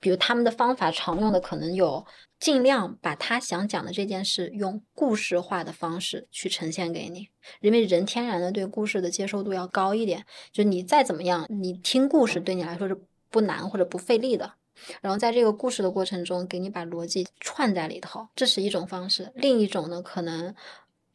[0.00, 2.04] 比如他们的方法常用的可能有，
[2.40, 7.28] 尽量把他想讲的这件事用故事化的方式去呈现给你，
[7.60, 10.24] 因为人天然的对故事的接受度要高一点。
[10.50, 12.98] 就你再怎么样，你听故事对你来说是
[13.28, 14.54] 不难或者不费力的。
[15.02, 19.30] 然后在这个故事的过程中，给你把逻辑串在里头，这是一种方式。
[19.34, 20.54] 另一种呢，可能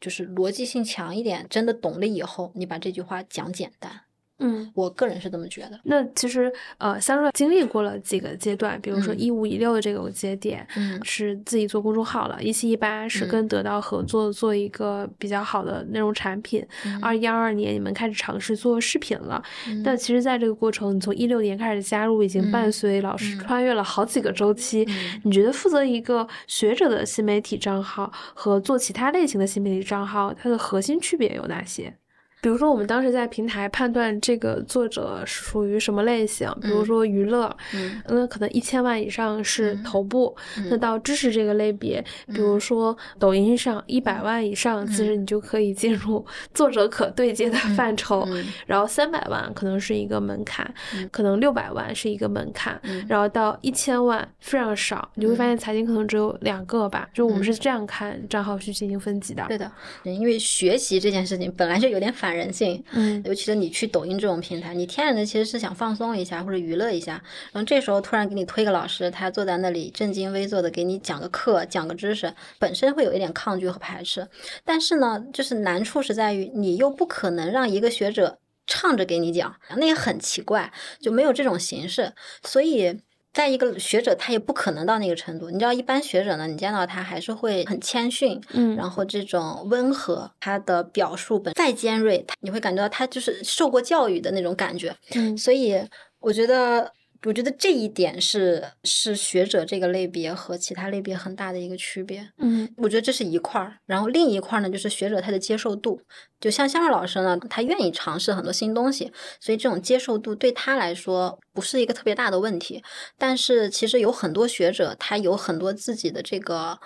[0.00, 4.02] 就是逻辑性强一点，真的懂了以后，你把这句话讲简单。
[4.38, 5.80] 嗯，我个人是这么觉得。
[5.84, 19.42] 那其实呃，香若经历过了几个阶段，比如说嗯一五一六的这个节点，嗯是自己做公众号了；一七一八是嗯跟得到合作做一个比较好的内容产品；嗯二一二二年你们开始尝试做视频了。
[19.68, 24.84] 嗯但其实，在这个过程，你从一六年开始加入，已经伴嗯随老师嗯穿越了好几个周期。
[24.88, 31.96] 嗯你觉得负责一个学者的新媒体账号和做其他类型的新媒体账号，它的核心区别有哪些？
[32.40, 40.36] 比如说，我们当时在平台判断这个作者属于什么类型，比如嗯说娱乐，嗯那可能一千万以上是嗯头部，
[40.70, 48.24] 那嗯到知识这个类别，比如说抖音上一百万以上，其实你就可以进入作者可对接的范畴。
[48.28, 59.44] 嗯然后三百万可能是一个门槛，嗯可能六百万是一个门槛，嗯然后到一千万非常少，你会发现财经可能只有两个吧，就我们嗯是这样看账号去进行分级的。
[59.48, 59.70] 对的，
[60.04, 74.26] 因为学习这件事情本来就有点反人性，嗯尤其是你去抖音这种平台，你天然的其实是想放松一下或者娱乐一下，然后这时候突然给你推个老师，他坐在那里正襟危坐的给你讲个课、讲个知识，本身会有一点抗拒和排斥。
[74.64, 82.12] 但是呢，就是难处是在于你又不可能让一个学者唱着给你讲，那也很奇怪，就没有这种形式，
[82.42, 83.00] 所以。
[83.36, 85.50] 再一个学者，他也不可能到那个程度。
[85.50, 94.96] 你知道，一般学者呢，你见到他还是会很谦逊，嗯，然后这种温和，他的表述本再尖锐，他你会感觉到他就是受过教育的那种感觉。
[95.14, 95.78] 嗯所以
[96.18, 96.90] 我觉得，
[97.24, 102.28] 我觉得这一点是是学者这个类别和其他类别很大的一个区别。
[102.38, 106.00] 嗯我觉得这是一块儿，然后另一块儿呢，就是学者他的接受度。
[106.38, 112.82] 就像香若老师呢，他愿意尝试很多新东西，所以这种接受度对他来说不是一个特别大的问题。
[113.16, 116.78] 但是其实有很多学者，他有很多自己的这个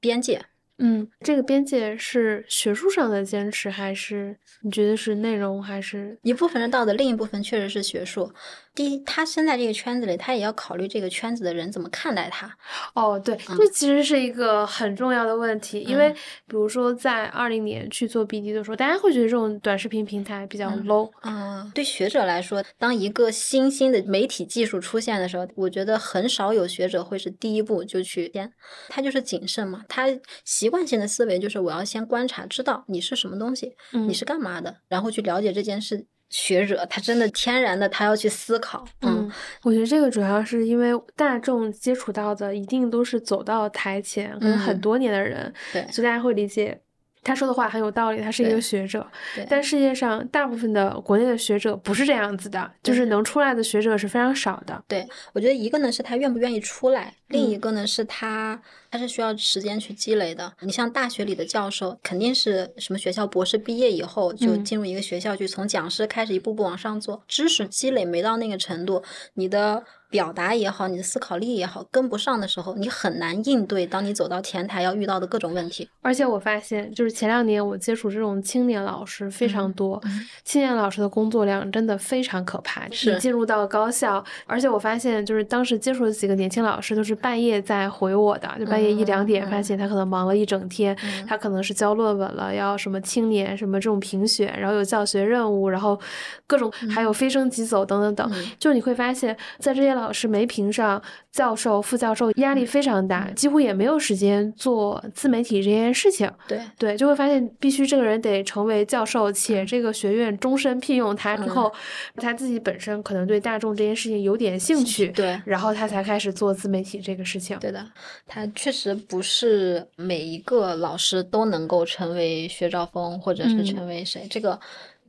[0.00, 0.46] 边界。
[0.78, 8.32] 嗯，这个边界是学术上的坚持，还是你觉得是内容，还是一部分是道德，另一部分确实是学术。
[8.74, 12.54] 第一，他身在这个圈子里，他也要考虑这个圈子的人怎么看待他。
[12.94, 16.14] 哦，对，嗯这其实是一个很重要的问题，因为嗯
[16.46, 28.52] 比如说在二零年去做 BD 的时候，大家会觉得这种短视频平台比较嗯 low，嗯，对学者来说，当一个新兴的媒体技术出现的时候，我觉得很少有学者会是第一步就去先，
[28.90, 30.06] 他就是谨慎嘛，他
[30.44, 36.06] 习惯性的思维就是我要先观察，知道你是什么东西，嗯你是干嘛的，然后去了解这件事。
[36.28, 39.30] 学者他真的天然的，他要去思考，嗯，
[39.62, 46.80] 我觉得这个主要是因为大众接触到的一定都是走到台前可能很嗯多年的人，对所以大家会理解
[47.26, 49.06] 他说的话很有道理，他是一个学者。
[49.34, 54.82] 对，但世界上大部分的国内的学者不是这样子的，就是能出来的学者是非常少的。
[54.86, 58.60] 对，我觉得一个呢是他愿不愿意出来，另一嗯个呢是他
[58.90, 60.52] 他是需要时间去积累的。
[60.60, 69.02] 你像大学里的教授，肯定是什么学校博士毕业以后就嗯进入一个学校去，从讲师开始一步步往上做，知识积累没到那个程度，
[69.34, 75.88] 你的表达也好，你的思考力也好，跟不上的时候，你很难应对当你走到前台要遇到的各种问题。
[76.00, 82.88] 而且我发现，就是前两年我接触这种青年老师非常多，嗯青年老师的工作量真的非常可怕。
[82.90, 95.98] 是你进入到高校，而且我发现，就是当时接触的几个年轻老师都是半夜在回我的，就半夜一两点，嗯发现他可能忙了一整天，嗯他可能是交论文了，要什么青年什么这种评选，然后有教学任务，然后
[96.46, 106.30] 各种还有飞升即走等等等，嗯就你会发现在这些老师没评上教授、副教授，压力非常大，嗯几乎也没有时间做自媒体这件事情。
[106.46, 111.72] 对，对，就会发现必须这个人得成为教授，且这个学院终身聘用他之嗯后，
[112.16, 115.40] 他自己本身可能对大众这件事情有点兴趣，对。
[115.44, 117.58] 然后他才开始做自媒体这个事情。
[117.58, 117.84] 对的，
[118.26, 124.58] 他确实不是每一个老师都能够成为薛兆丰，或者是嗯成为谁，这个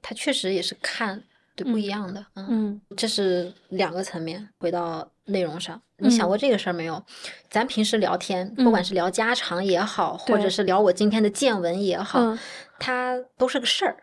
[0.02, 1.22] 他确实也是看
[1.58, 4.48] 对不一样的，嗯，嗯这是两个层面。
[4.60, 7.04] 回到内容上，你想嗯过这个事儿没有？
[7.50, 12.38] 咱平时聊天，不管嗯是聊家常也好，或者是聊我今天的见闻也好，嗯，
[12.80, 13.98] 它都是个事儿，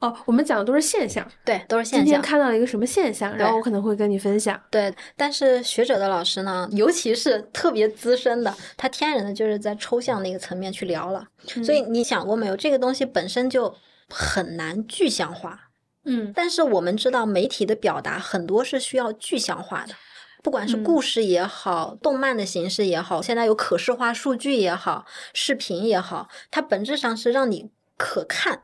[0.00, 1.30] 哦，我们讲的都是现象。
[1.44, 2.22] 对，都是今天现象。
[2.22, 4.58] 看到了一个什么现象，然后我可能会跟你分享。
[4.70, 11.26] 对，但是学者的老师呢，尤其是特别资深的，他天然的就是在抽象那个层面去聊了。
[11.62, 13.74] 所以你想过没有，这个东西本身就
[14.08, 15.68] 很难具象化。
[16.04, 19.94] 嗯但是我们知道，媒体的表达很多是需要具象化的，
[20.42, 28.62] 不管是嗯故事也好，动漫的形式也好，现在有可视化数据也好，视频也好，它本质上是让你可看。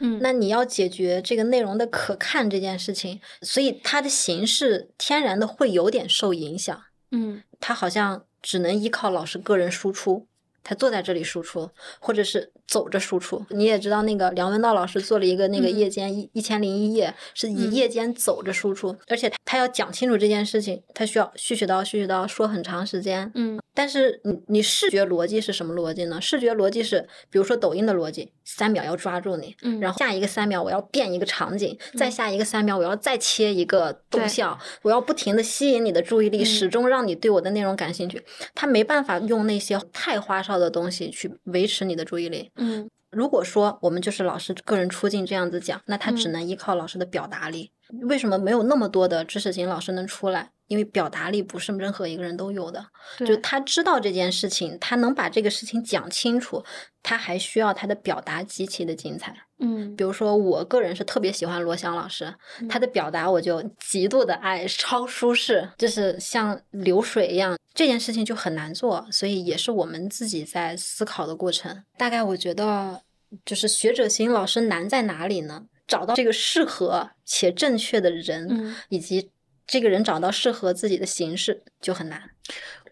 [0.00, 6.82] 嗯，那你要解决这个内容的可看这件事情，所以它的形式天然的会有点受影响。
[7.12, 10.26] 嗯它好像只能依靠老师个人输出，
[10.64, 13.44] 他坐在这里输出，或者是走着输出。
[13.50, 23.30] 你也知道，那个梁文道老师做了一个那个夜间一一千零一夜，是以夜间走着输出，而且他他要讲清楚这件事情，他需要絮絮叨絮絮叨说很长时间。
[23.36, 26.20] 嗯，但是你你视觉逻辑是什么逻辑呢？
[26.20, 38.20] 视觉逻辑是，比如说抖音的逻辑，三秒要抓住你，嗯然后下一个三秒我要变一个场景，再下一个三秒我要再切一个动效，我要不停的吸引你的注意力，嗯始终让你对我的内容感兴趣。
[38.56, 42.50] 他没办法用那些太花哨的东西去维持你的注意力。
[42.56, 47.70] 嗯如果说我们就是老师个人出镜这样子讲，那他只嗯能依靠老师的表达力。
[48.08, 50.50] 为什么没有那么多的知识型老师能出来？
[50.66, 52.84] 因为表达力不是任何一个人都有的。
[53.24, 56.64] 就，他知道这件事情，他能把这个事情讲清楚，
[57.04, 59.36] 他还需要他的表达极其的精彩。
[59.60, 62.34] 嗯比如说，我个人是特别喜欢罗翔老师，
[62.68, 67.56] 他的表达我就极度的爱，超舒适，就是像流水一样。
[67.74, 71.84] 这件事情就很难做，所以也是我们自己在思考的过程。
[71.98, 73.02] 大概我觉得，
[73.44, 75.66] 就是学者型老师难在哪里呢？
[75.86, 79.30] 找到这个适合且正确的人，嗯以及
[79.66, 82.30] 这个人找到适合自己的形式就很难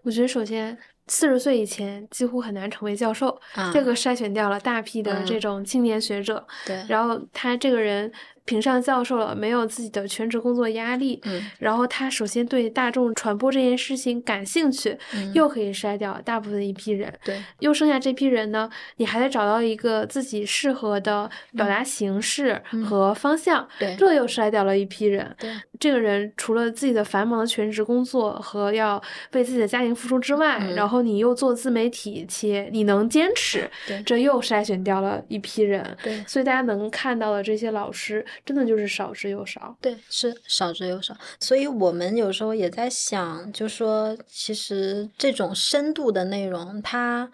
[0.03, 0.76] 我觉得首先。
[1.09, 3.72] 四十岁以前几乎很难成为教授，啊。
[3.74, 8.11] 这个筛选掉了大批的这嗯种青年学者，对，然后他这个人
[8.45, 11.43] 评上教授了，没有自己的全职工作压力，嗯。
[11.59, 15.32] 然后他首先对大众传播这件事情感兴趣，嗯。
[15.32, 23.97] 又可以筛掉大部分一批人，对，又剩下这批人呢，你还得找到一个自己适合的表达形式嗯和方向，对。
[23.97, 25.34] 这又筛掉了一批人。
[25.38, 29.01] 对，这个人除了自己的繁忙的全职工作和要
[29.32, 34.03] 为自己的家庭付出之外，嗯然后你又做自媒体，且你能坚持，对。
[34.03, 35.97] 这又筛选掉了一批人。
[36.03, 36.22] 对。
[36.26, 39.76] 所以大家能看到的这些老师，真的就是少之又少。
[39.80, 41.16] 对，是少之又少。
[41.41, 47.30] 所以我们有时候也在想，就说其实这种深度的内容，它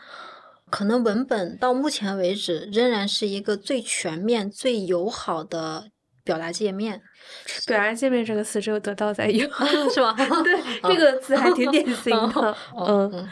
[0.70, 5.90] 可能文本到目前为止仍然是一个最全面、最友好的
[6.22, 7.00] 表达界面，
[7.66, 9.48] 表达界面这个词只有得到才有，
[9.90, 10.14] 是吧？
[10.44, 12.56] 对，这个词还挺典型的。
[12.76, 13.28] 嗯，嗯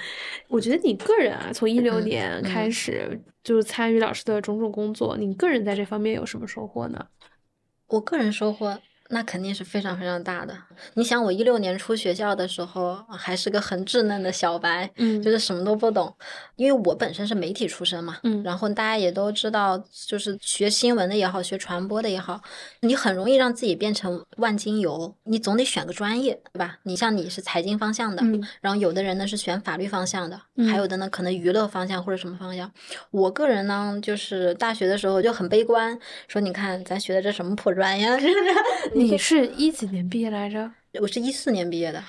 [0.49, 7.07] 我觉得你个人啊，从一六嗯年开嗯始就参与老师的种种工作，你个人在这方面有什么收获呢？
[7.89, 8.81] 我个人收获
[9.11, 10.57] 那肯定是非常非常大的。
[10.95, 16.15] 你想，我一六年出学校的时候还是个很稚嫩的小白，嗯就是什么都不懂，
[16.57, 22.41] 因为我本身是媒体出身嘛，嗯然后大家也都知道，就是学新闻的也好，学传播的也好，
[22.81, 26.79] 你很容易让自己变成万金油，你总得选个专业，对吧？
[26.83, 32.71] 你像你是财经方向的，嗯然后有的人呢是选法律方向的，嗯还有的呢可能娱乐方向或者什么方向。
[33.11, 35.99] 我个人呢，就是大学的时候就很悲观，
[36.29, 38.07] 说你看咱学的这什么破专业？
[38.97, 40.73] 你是一几年毕业来着？
[41.01, 42.03] 我是一四年毕业的，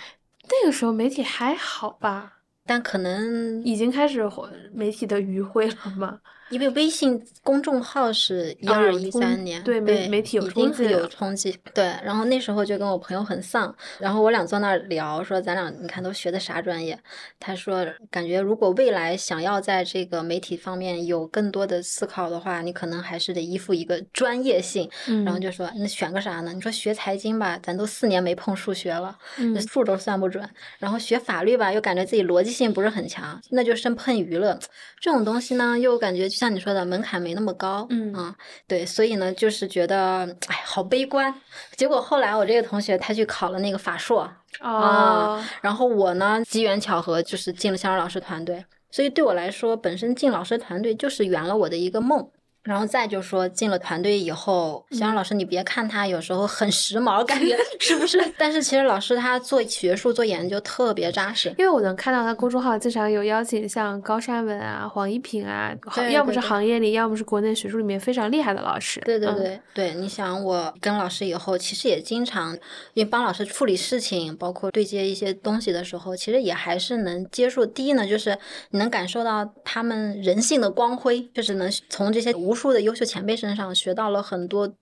[0.43, 2.39] 那个时候媒体还好吧？
[2.65, 4.23] 但可能已经开始
[4.71, 6.21] 媒体的余晖了吗？
[6.49, 11.93] 因为微信公众号是一啊二一三年，对媒媒体有冲击有冲击，对。
[12.03, 16.97] 然后那时候就跟我朋友很丧，然后我俩坐那儿聊，说咱俩你看都学的啥专业？
[17.39, 24.89] 他说感觉如果未来想要在这个媒体方面有更多的思考的话，你可能还是得依附一个专业性。
[25.07, 26.53] 嗯，然后就说那选个啥呢？
[26.53, 30.47] 你说学财经吧，咱都四年没碰数学了，嗯数都算不准。
[30.79, 34.57] 然后学法律吧，又感觉自己逻辑性不是很强，那就剩碰娱乐
[34.99, 38.35] 这种东西呢，又感觉就像你说的门槛没那么高，嗯啊，
[38.67, 41.33] 对，所以呢，就是觉得哎，好悲观。
[41.75, 44.29] 结果后来我这个同学他去考了那个法硕，
[44.59, 52.29] 啊，然后我呢机缘巧合就是进了香儿老师团队，所以对我来说，本身进老师团队就是圆了我的一个梦。
[52.67, 58.21] 然后再就说进了团队以后，香儿老师，你别看他有时候很时髦，感觉是不是？
[58.37, 61.47] 但是其实老师他做学术、做研究特别扎实。
[61.57, 65.73] 因为我能看到他公众号经常有邀请像高山文啊、黄一平啊，
[66.11, 68.99] 要么是行业里，要么是国内学术里面非常厉害的老师。
[68.99, 72.53] 嗯对对对、对，你想我跟老师以后，其实也经常
[72.93, 77.65] 因为帮老师处理事情，包括对接一些东西的时候，其实也还是能接触。
[77.65, 78.37] 第一呢，就是
[78.71, 84.73] 你能感受到他们人性的光辉，就是能从这些无数的优秀前辈身上学到了很多，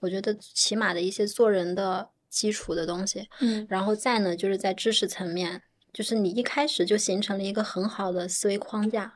[0.00, 3.28] 我觉得起码的一些做人的基础的东西。
[3.40, 5.60] 嗯然后再呢，就是在知识层面，
[5.92, 9.12] 就是你一开始就形成了一个很好的思维框架，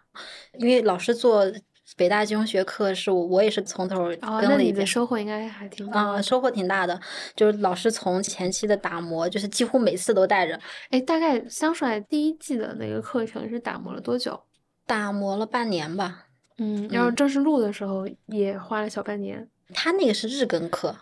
[0.58, 1.50] 因为老师做
[1.96, 4.86] 北大金融学课是我我也是从头跟哦，那你的了一遍。
[4.86, 6.22] 收获应该还挺高啊、的。
[6.22, 7.00] 收获挺大的，
[7.34, 10.60] 就是老师从前期的打磨，就是几乎每次都带着，
[10.90, 14.38] 哎，大概香帅第一季的那个课程是打磨了多久？
[14.86, 16.27] 打磨了半年吧。
[16.58, 19.48] 嗯，然后嗯正式录的时候也花了小半年。
[19.74, 20.98] 他那个是日更课，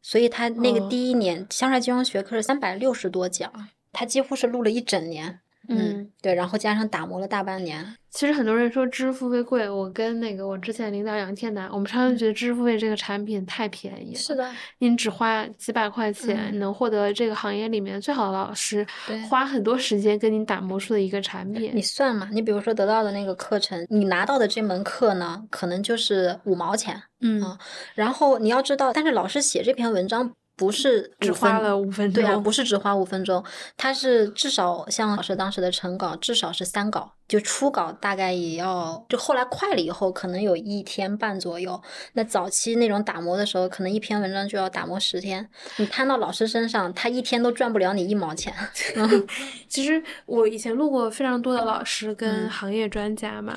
[0.00, 3.52] 所以他那个哦第一年香帅金融学课是三百六十多讲，
[3.92, 5.40] 他几乎是录了一整年。
[5.68, 7.84] 嗯，对，然后加上打磨了大半年。
[8.10, 14.18] 其实很多人说知识付费贵，我跟那个我之前领导杨天南，我们常常觉得知识付费这个产品太便宜了。
[14.18, 18.86] 是的，你只花几百块钱，能获得这个行业里面最好的老师，
[19.28, 21.70] 花很多时间跟你打磨出的一个产品。
[21.74, 22.30] 你算嘛？
[22.32, 27.02] 你比如说得到的那个课程，你拿到的这门课呢，可能就是五毛钱。
[27.20, 27.58] 嗯，
[27.94, 30.32] 然后你要知道，但是老师写这篇文章。
[30.58, 33.42] 不是只花了五分钟，对啊，不是只花五分钟，
[33.76, 41.80] 他是至少像老师当时的成稿至少是三稿，就初稿大概也要，就后来快了以后可能有一天半左右。
[42.14, 45.48] 那早期那种打磨的时候，可能一篇文章就要打磨十天。
[45.76, 48.52] 你摊到老师身上，他一天都赚不了你一毛钱。
[49.68, 53.56] 其实我以前录过非常多的老师跟行业专家嘛，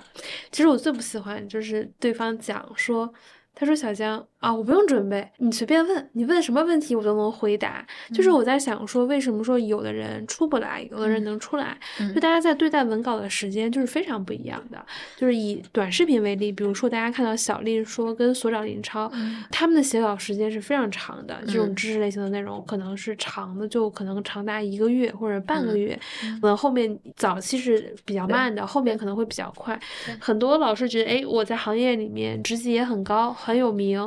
[0.51, 3.11] 其实我最不喜欢就是对方讲说。
[3.53, 7.85] 他说：“小江啊，我不用准备，你随便问，你问什么问题我都能回答。
[8.11, 11.77] 就是我在想说，为什么说有的人出不来，有的人能出来？
[12.13, 14.83] 就大家在对待文稿的时间就是非常不一样的。
[15.15, 19.11] 就是以短视频为例，比如说大家看到小丽说跟所长林超，
[19.51, 21.39] 他们的写稿时间是非常长的。
[21.45, 25.97] 这种知识类型的内容可能是长的，就可能长达一个月或者半个月。
[26.41, 29.79] 可能后面早期是比较慢的，后面可能会比较快。
[30.19, 34.01] 很多老师觉得，哎，我在行业里面职级也很高。”很有名，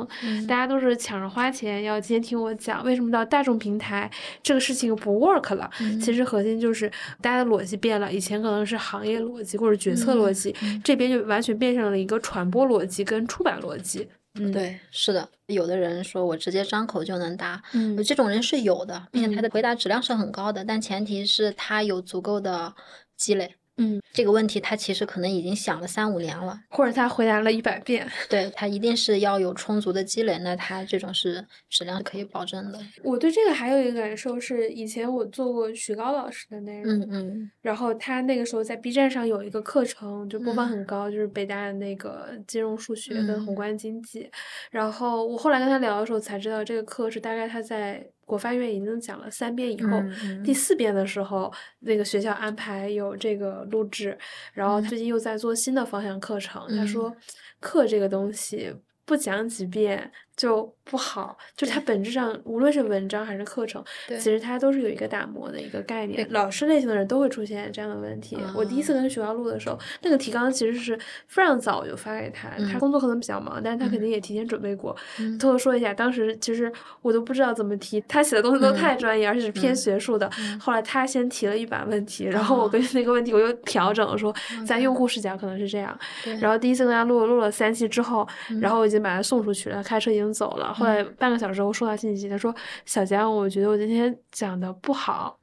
[0.47, 4.09] 大家都是抢着花钱要今天听我讲为什么到大众平台
[4.41, 5.69] 这个事情不 work 了。
[6.01, 6.89] 其实核心就是
[7.21, 14.07] 大家的逻辑变了，以前可能是行业逻辑或者决策逻辑，这边就完全变成了一个传播逻辑跟出版逻辑。
[14.37, 22.73] 嗯，对，是的，有的人说我直接张口就能答，嗯，这种人是有的，并且他的回答质量是很高的，但前提是他有足够的
[23.15, 23.55] 积累。
[23.77, 28.07] 嗯，这个问题他其实可能已经想了三五年了，或者他回答了一百遍。
[28.29, 32.79] 对他一定是要有充足的积累，那他这种是质量可以保证的。
[33.03, 44.29] 我对这个还有一个感受是，以前我做过徐高老师的内容，嗯嗯，然后他那个时候在 B 站上有一个课程，就播放很高，就是北大的那个金融数学跟宏观经济。
[44.71, 48.07] 然后我后来跟他聊的时候才知道，这个课是大概他在。
[48.25, 50.03] 国发院已经讲了三遍以后，
[50.43, 54.17] 第四遍的时候，那个学校安排有这个录制，
[54.53, 56.67] 然后最近又在做新的方向课程。
[56.75, 57.15] 他说，
[57.59, 60.11] 课这个东西不讲几遍。
[60.37, 66.27] 就不好，就它本质上，无论是文章还是课程，其实它都是有一个打磨的一个概念。
[66.31, 68.37] 老师类型的人都会出现这样的问题。
[68.53, 74.93] 我第一次跟学校录的时候，那个提纲其实是非常早就发给他，他工作可能比较忙，但是他肯定也提前准备过。
[75.39, 76.71] 偷偷说一下，当时其实
[77.01, 80.29] 我都不知道怎么提，他写的东西都太专业，而且是偏学术的。
[80.59, 84.35] 后来他先提了一版问题，然后我根据那个问题我又调整说，
[84.67, 85.97] 在用户视角可能是这样。
[86.41, 88.27] 然后第一次跟他录录了三期之后，
[88.61, 90.24] 然后我已经把他送出去了，开车已经。
[90.33, 90.73] 走了。
[90.73, 92.53] 后来半个小时后收到信息，他说
[92.85, 95.37] ：“小江，我觉得我今天讲的不好，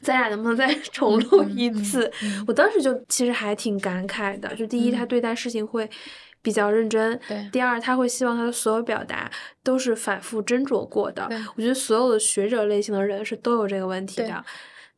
[0.00, 2.10] 咱俩能不能再重录一次？”
[2.46, 4.54] 我当时就其实还挺感慨的。
[4.54, 5.88] 就第一，他对待事情会
[6.42, 7.16] 比较认真；
[7.50, 9.30] 第二，他会希望他的所有表达
[9.62, 11.28] 都是反复斟酌过的。
[11.56, 14.44] 我觉得所有的学者类型的人是都有这个问题的。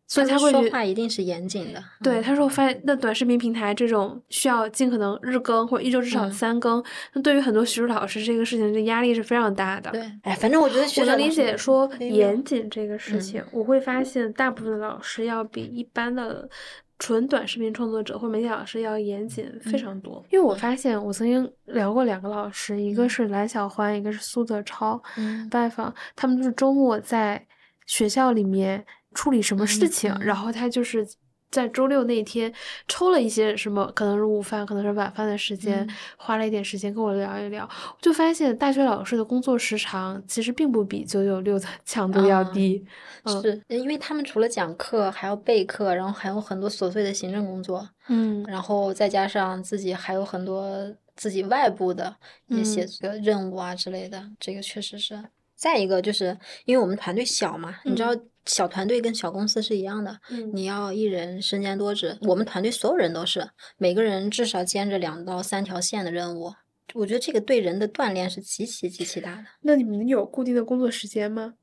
[0.08, 1.82] 所以他会说话一定是严谨的。
[2.00, 6.82] 对，他说我发现那短视频平台这种需要尽可能日更或者一周至少三更，
[7.12, 9.90] 那对于很多学术老师这个事情，这压力是非常大的。
[9.90, 16.48] 对，哎，反正我觉得我能理解说严谨这个事情，我会发现大部分的老师要比一般的
[17.00, 20.24] 纯短视频创作者或媒体老师要严谨非常多。
[20.30, 25.02] 因为我发现我曾经聊过两个老师，一个是蓝小欢，一个是苏泽超，
[25.50, 27.44] 拜访他们就是周末在
[27.86, 28.86] 学校里面。
[29.16, 31.04] 处理什么事情，然后他就是
[31.50, 32.52] 在周六那天
[32.86, 35.88] 抽了一些什么，可能是午饭，可能是晚饭的时间，
[36.18, 37.66] 花了一点时间跟我聊一聊，
[38.00, 42.84] 就发现大学老师的工作时长其实并不比九九六的 强度要低。
[43.42, 47.88] 是因为他们除了讲课，还要备课，然后还有很多琐碎的行政工作。
[48.08, 52.14] 嗯，然后再加上自己还有很多自己外部的
[52.48, 52.86] 一些
[53.22, 55.20] 任务啊之类的，这个确实是。
[55.56, 58.14] 再一个就是因为我们团队小嘛，你知道。
[58.48, 60.20] 小团队跟小公司是一样的，
[60.52, 62.16] 你要一人身兼多职。
[62.20, 66.54] 我们团队所有人都是，每个人至少兼着两到三条线的任务。
[66.94, 69.46] 我觉得这个对人的锻炼是极其极其大的。
[69.62, 71.54] 那你们有固定的工作时间吗？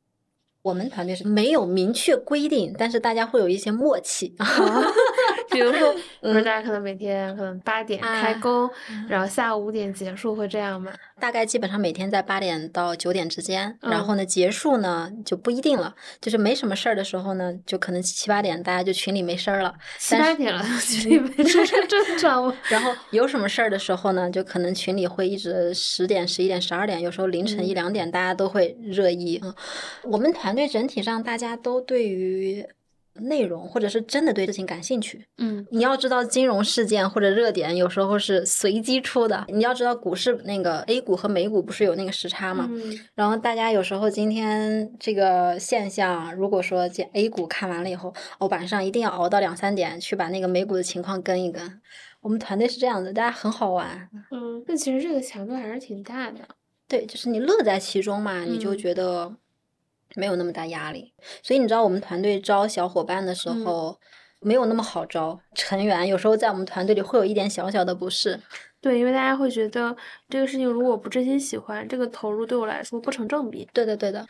[0.64, 4.36] 我们团队是没有明确规定，但是大家会有一些默契。
[5.54, 8.70] 比如说， 比如大家可能每天可能八点开工，
[9.08, 10.92] 然后下午五点结束，会这样吗？
[11.20, 19.74] 大概基本上每天在八点到九点之间，然后呢结束呢就不一定了，就是没什么事儿的时候呢，就可能七八点大家就群里没声儿了。
[19.98, 22.54] 七八点了， 群里没事儿正常。
[22.68, 29.42] 然后有什么事儿的时候呢，就可能群里会一直十点、十一点、十二点，有时候凌晨一两点，大家都会热议。
[30.04, 32.66] 我们团队整体上大家都对于。
[33.16, 35.26] 内容，或者是真的对事情感兴趣。
[35.38, 39.46] 嗯你要知道，金融事件或者热点有时候是随机出的。
[39.48, 42.68] 你要知道，股市那个 A 股和美股不是有那个时差嘛？
[42.72, 51.82] 嗯然后大家有时候今天这个现象，如果说这 A 股看完了以后，哦晚上一定要熬到两三点去把那个美股的情况跟一跟。
[52.22, 56.40] 我们团队是这样的，大家很好玩，嗯，那其实这个强度还是挺大的。
[56.88, 59.36] 对，就是你乐在其中嘛，你就嗯觉得
[60.16, 61.14] 没有那么大压力。
[61.42, 64.00] 所以你知道我们团队招小伙伴的时嗯候。
[64.46, 68.38] 没有那么好招，成员有时候在我们团队里会有一点小小的不适。
[68.82, 69.96] 对，因为大家会觉得
[70.28, 73.66] 这个事情如果不真心喜欢，这个投入对我来说不成正比。
[73.72, 74.28] 对的，对的。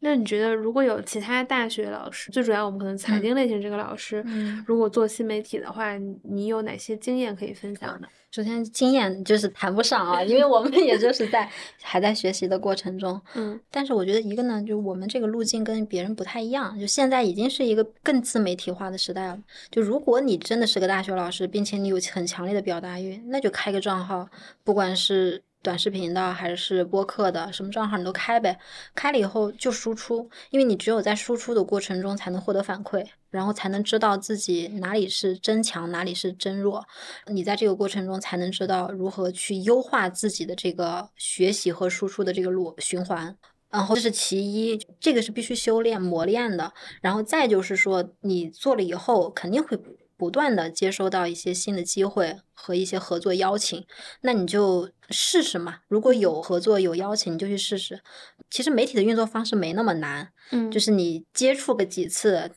[0.00, 8.08] 那你觉得如果有其他大学老师，最主要我们可能财嗯经类型这个老师，嗯如果做新媒体的话，你你有哪些经验可以分享的？
[8.34, 11.46] 首先，经验就是谈不上啊，因为我们 也就是在
[11.82, 13.20] 还在学习的过程中。
[13.34, 19.38] 嗯但是我觉得一个呢，就我们这个路径跟别人不太一样，就现在已经是一个更自媒体化的时代了。
[19.70, 24.26] 就如果你真的是个大学老师，并且你有很强烈的表达欲，那就开个账号，
[24.64, 28.58] 不管是短视频的还是播客的，什么账号你都开呗。
[28.94, 36.86] 开了以后就输出，因为你只有在输出的过程中才能获得反馈，然后才能知道自己哪里是真强，哪里是真弱。
[37.26, 43.36] 你在这个过程中才能知道如何去优化自己的这个学习和输出的这个路循环。
[43.70, 46.72] 然后这是其一，这个是必须修炼磨练的。
[47.00, 49.78] 然后再就是说，你做了以后肯定会
[50.18, 53.82] 不断的接收到一些新的机会和一些合作邀请，
[54.20, 55.78] 那你就试试嘛。
[55.88, 58.02] 如果有合作有邀请，你就去试试。
[58.50, 62.50] 其实媒体的运作方式没那么难，嗯，就是你接触个几次，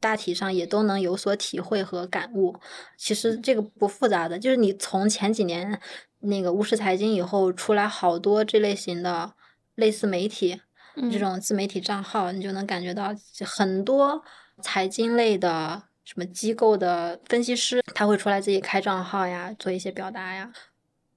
[0.00, 2.58] 大体上也都能有所体会和感悟。
[2.96, 5.80] 其实这个不复杂的，就是你从前几年
[6.20, 9.34] 那个巫师财经以后，出来好多这类型的
[9.74, 10.60] 类似媒体
[10.96, 14.24] 嗯这种自媒体账号，你就能感觉到很多
[14.60, 15.84] 财经类的。
[16.02, 20.50] 什么机构的分析师，他会出来自己开账号呀，做一些表达呀。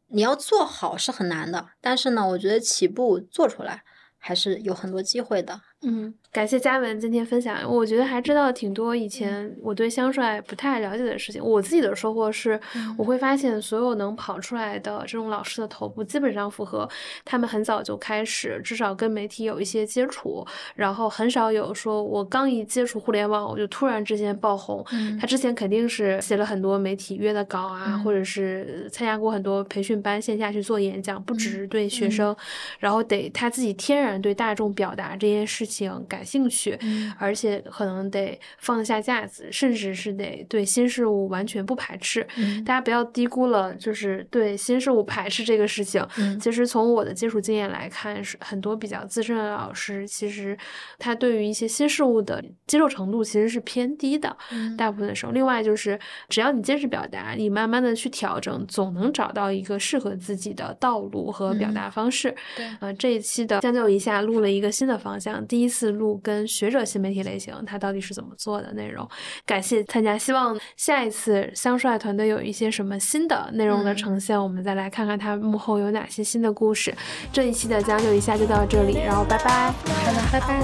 [0.10, 3.84] 你要做好是很难的，但是呢，我觉得起步做出来
[4.20, 5.62] 还是有很多机会的。
[5.86, 11.44] 嗯，感谢嘉文今天分享，我觉得还知道挺多以前我对香帅不太了解的事情。
[11.44, 12.60] 我自己的收获是，
[12.98, 16.90] 我会发现所有能跑出来的这种老师的头部，基本上符合
[17.26, 24.82] 他们很早就开始，至少跟媒体有一些接触，然后很少有说我刚一接触互联网，我就突然之间爆红。
[24.94, 32.34] 嗯他之前肯定是写了很多媒体约的稿啊，嗯或者是参加过很多培训班，线下去做演讲，不只是对学生，
[32.80, 35.73] 然后得他自己天然对大众表达这件事情
[36.08, 42.26] 感兴趣，嗯而且可能得放下架子，甚至是得对新事物完全不排斥。
[42.38, 46.06] 嗯大家不要低估了，就是对新事物排斥这个事情。
[46.18, 50.58] 嗯其实从我的接触经验来看，是很多比较资深的老师，其实
[51.00, 54.36] 他对于一些新事物的接受程度其实是偏低的。
[54.52, 56.00] 嗯大部分的时候，另外就是
[56.30, 62.36] 只要你坚持表达，你慢慢的去调整，总能找到一个适合自己的道路和表达方式。
[62.56, 69.08] 对呃，这一期的将就一下录了一个新的方向，第一次录跟学者新媒体类型，它到底是怎么做的内容。
[69.46, 76.94] 感谢参加，希望下一次香帅团队有一些什么新的内容的嗯呈现，我们再来看看它幕后有哪些新的故事。
[77.32, 79.72] 这一期的将就一下就到这里，然后拜拜。
[79.72, 80.58] 好的，拜拜。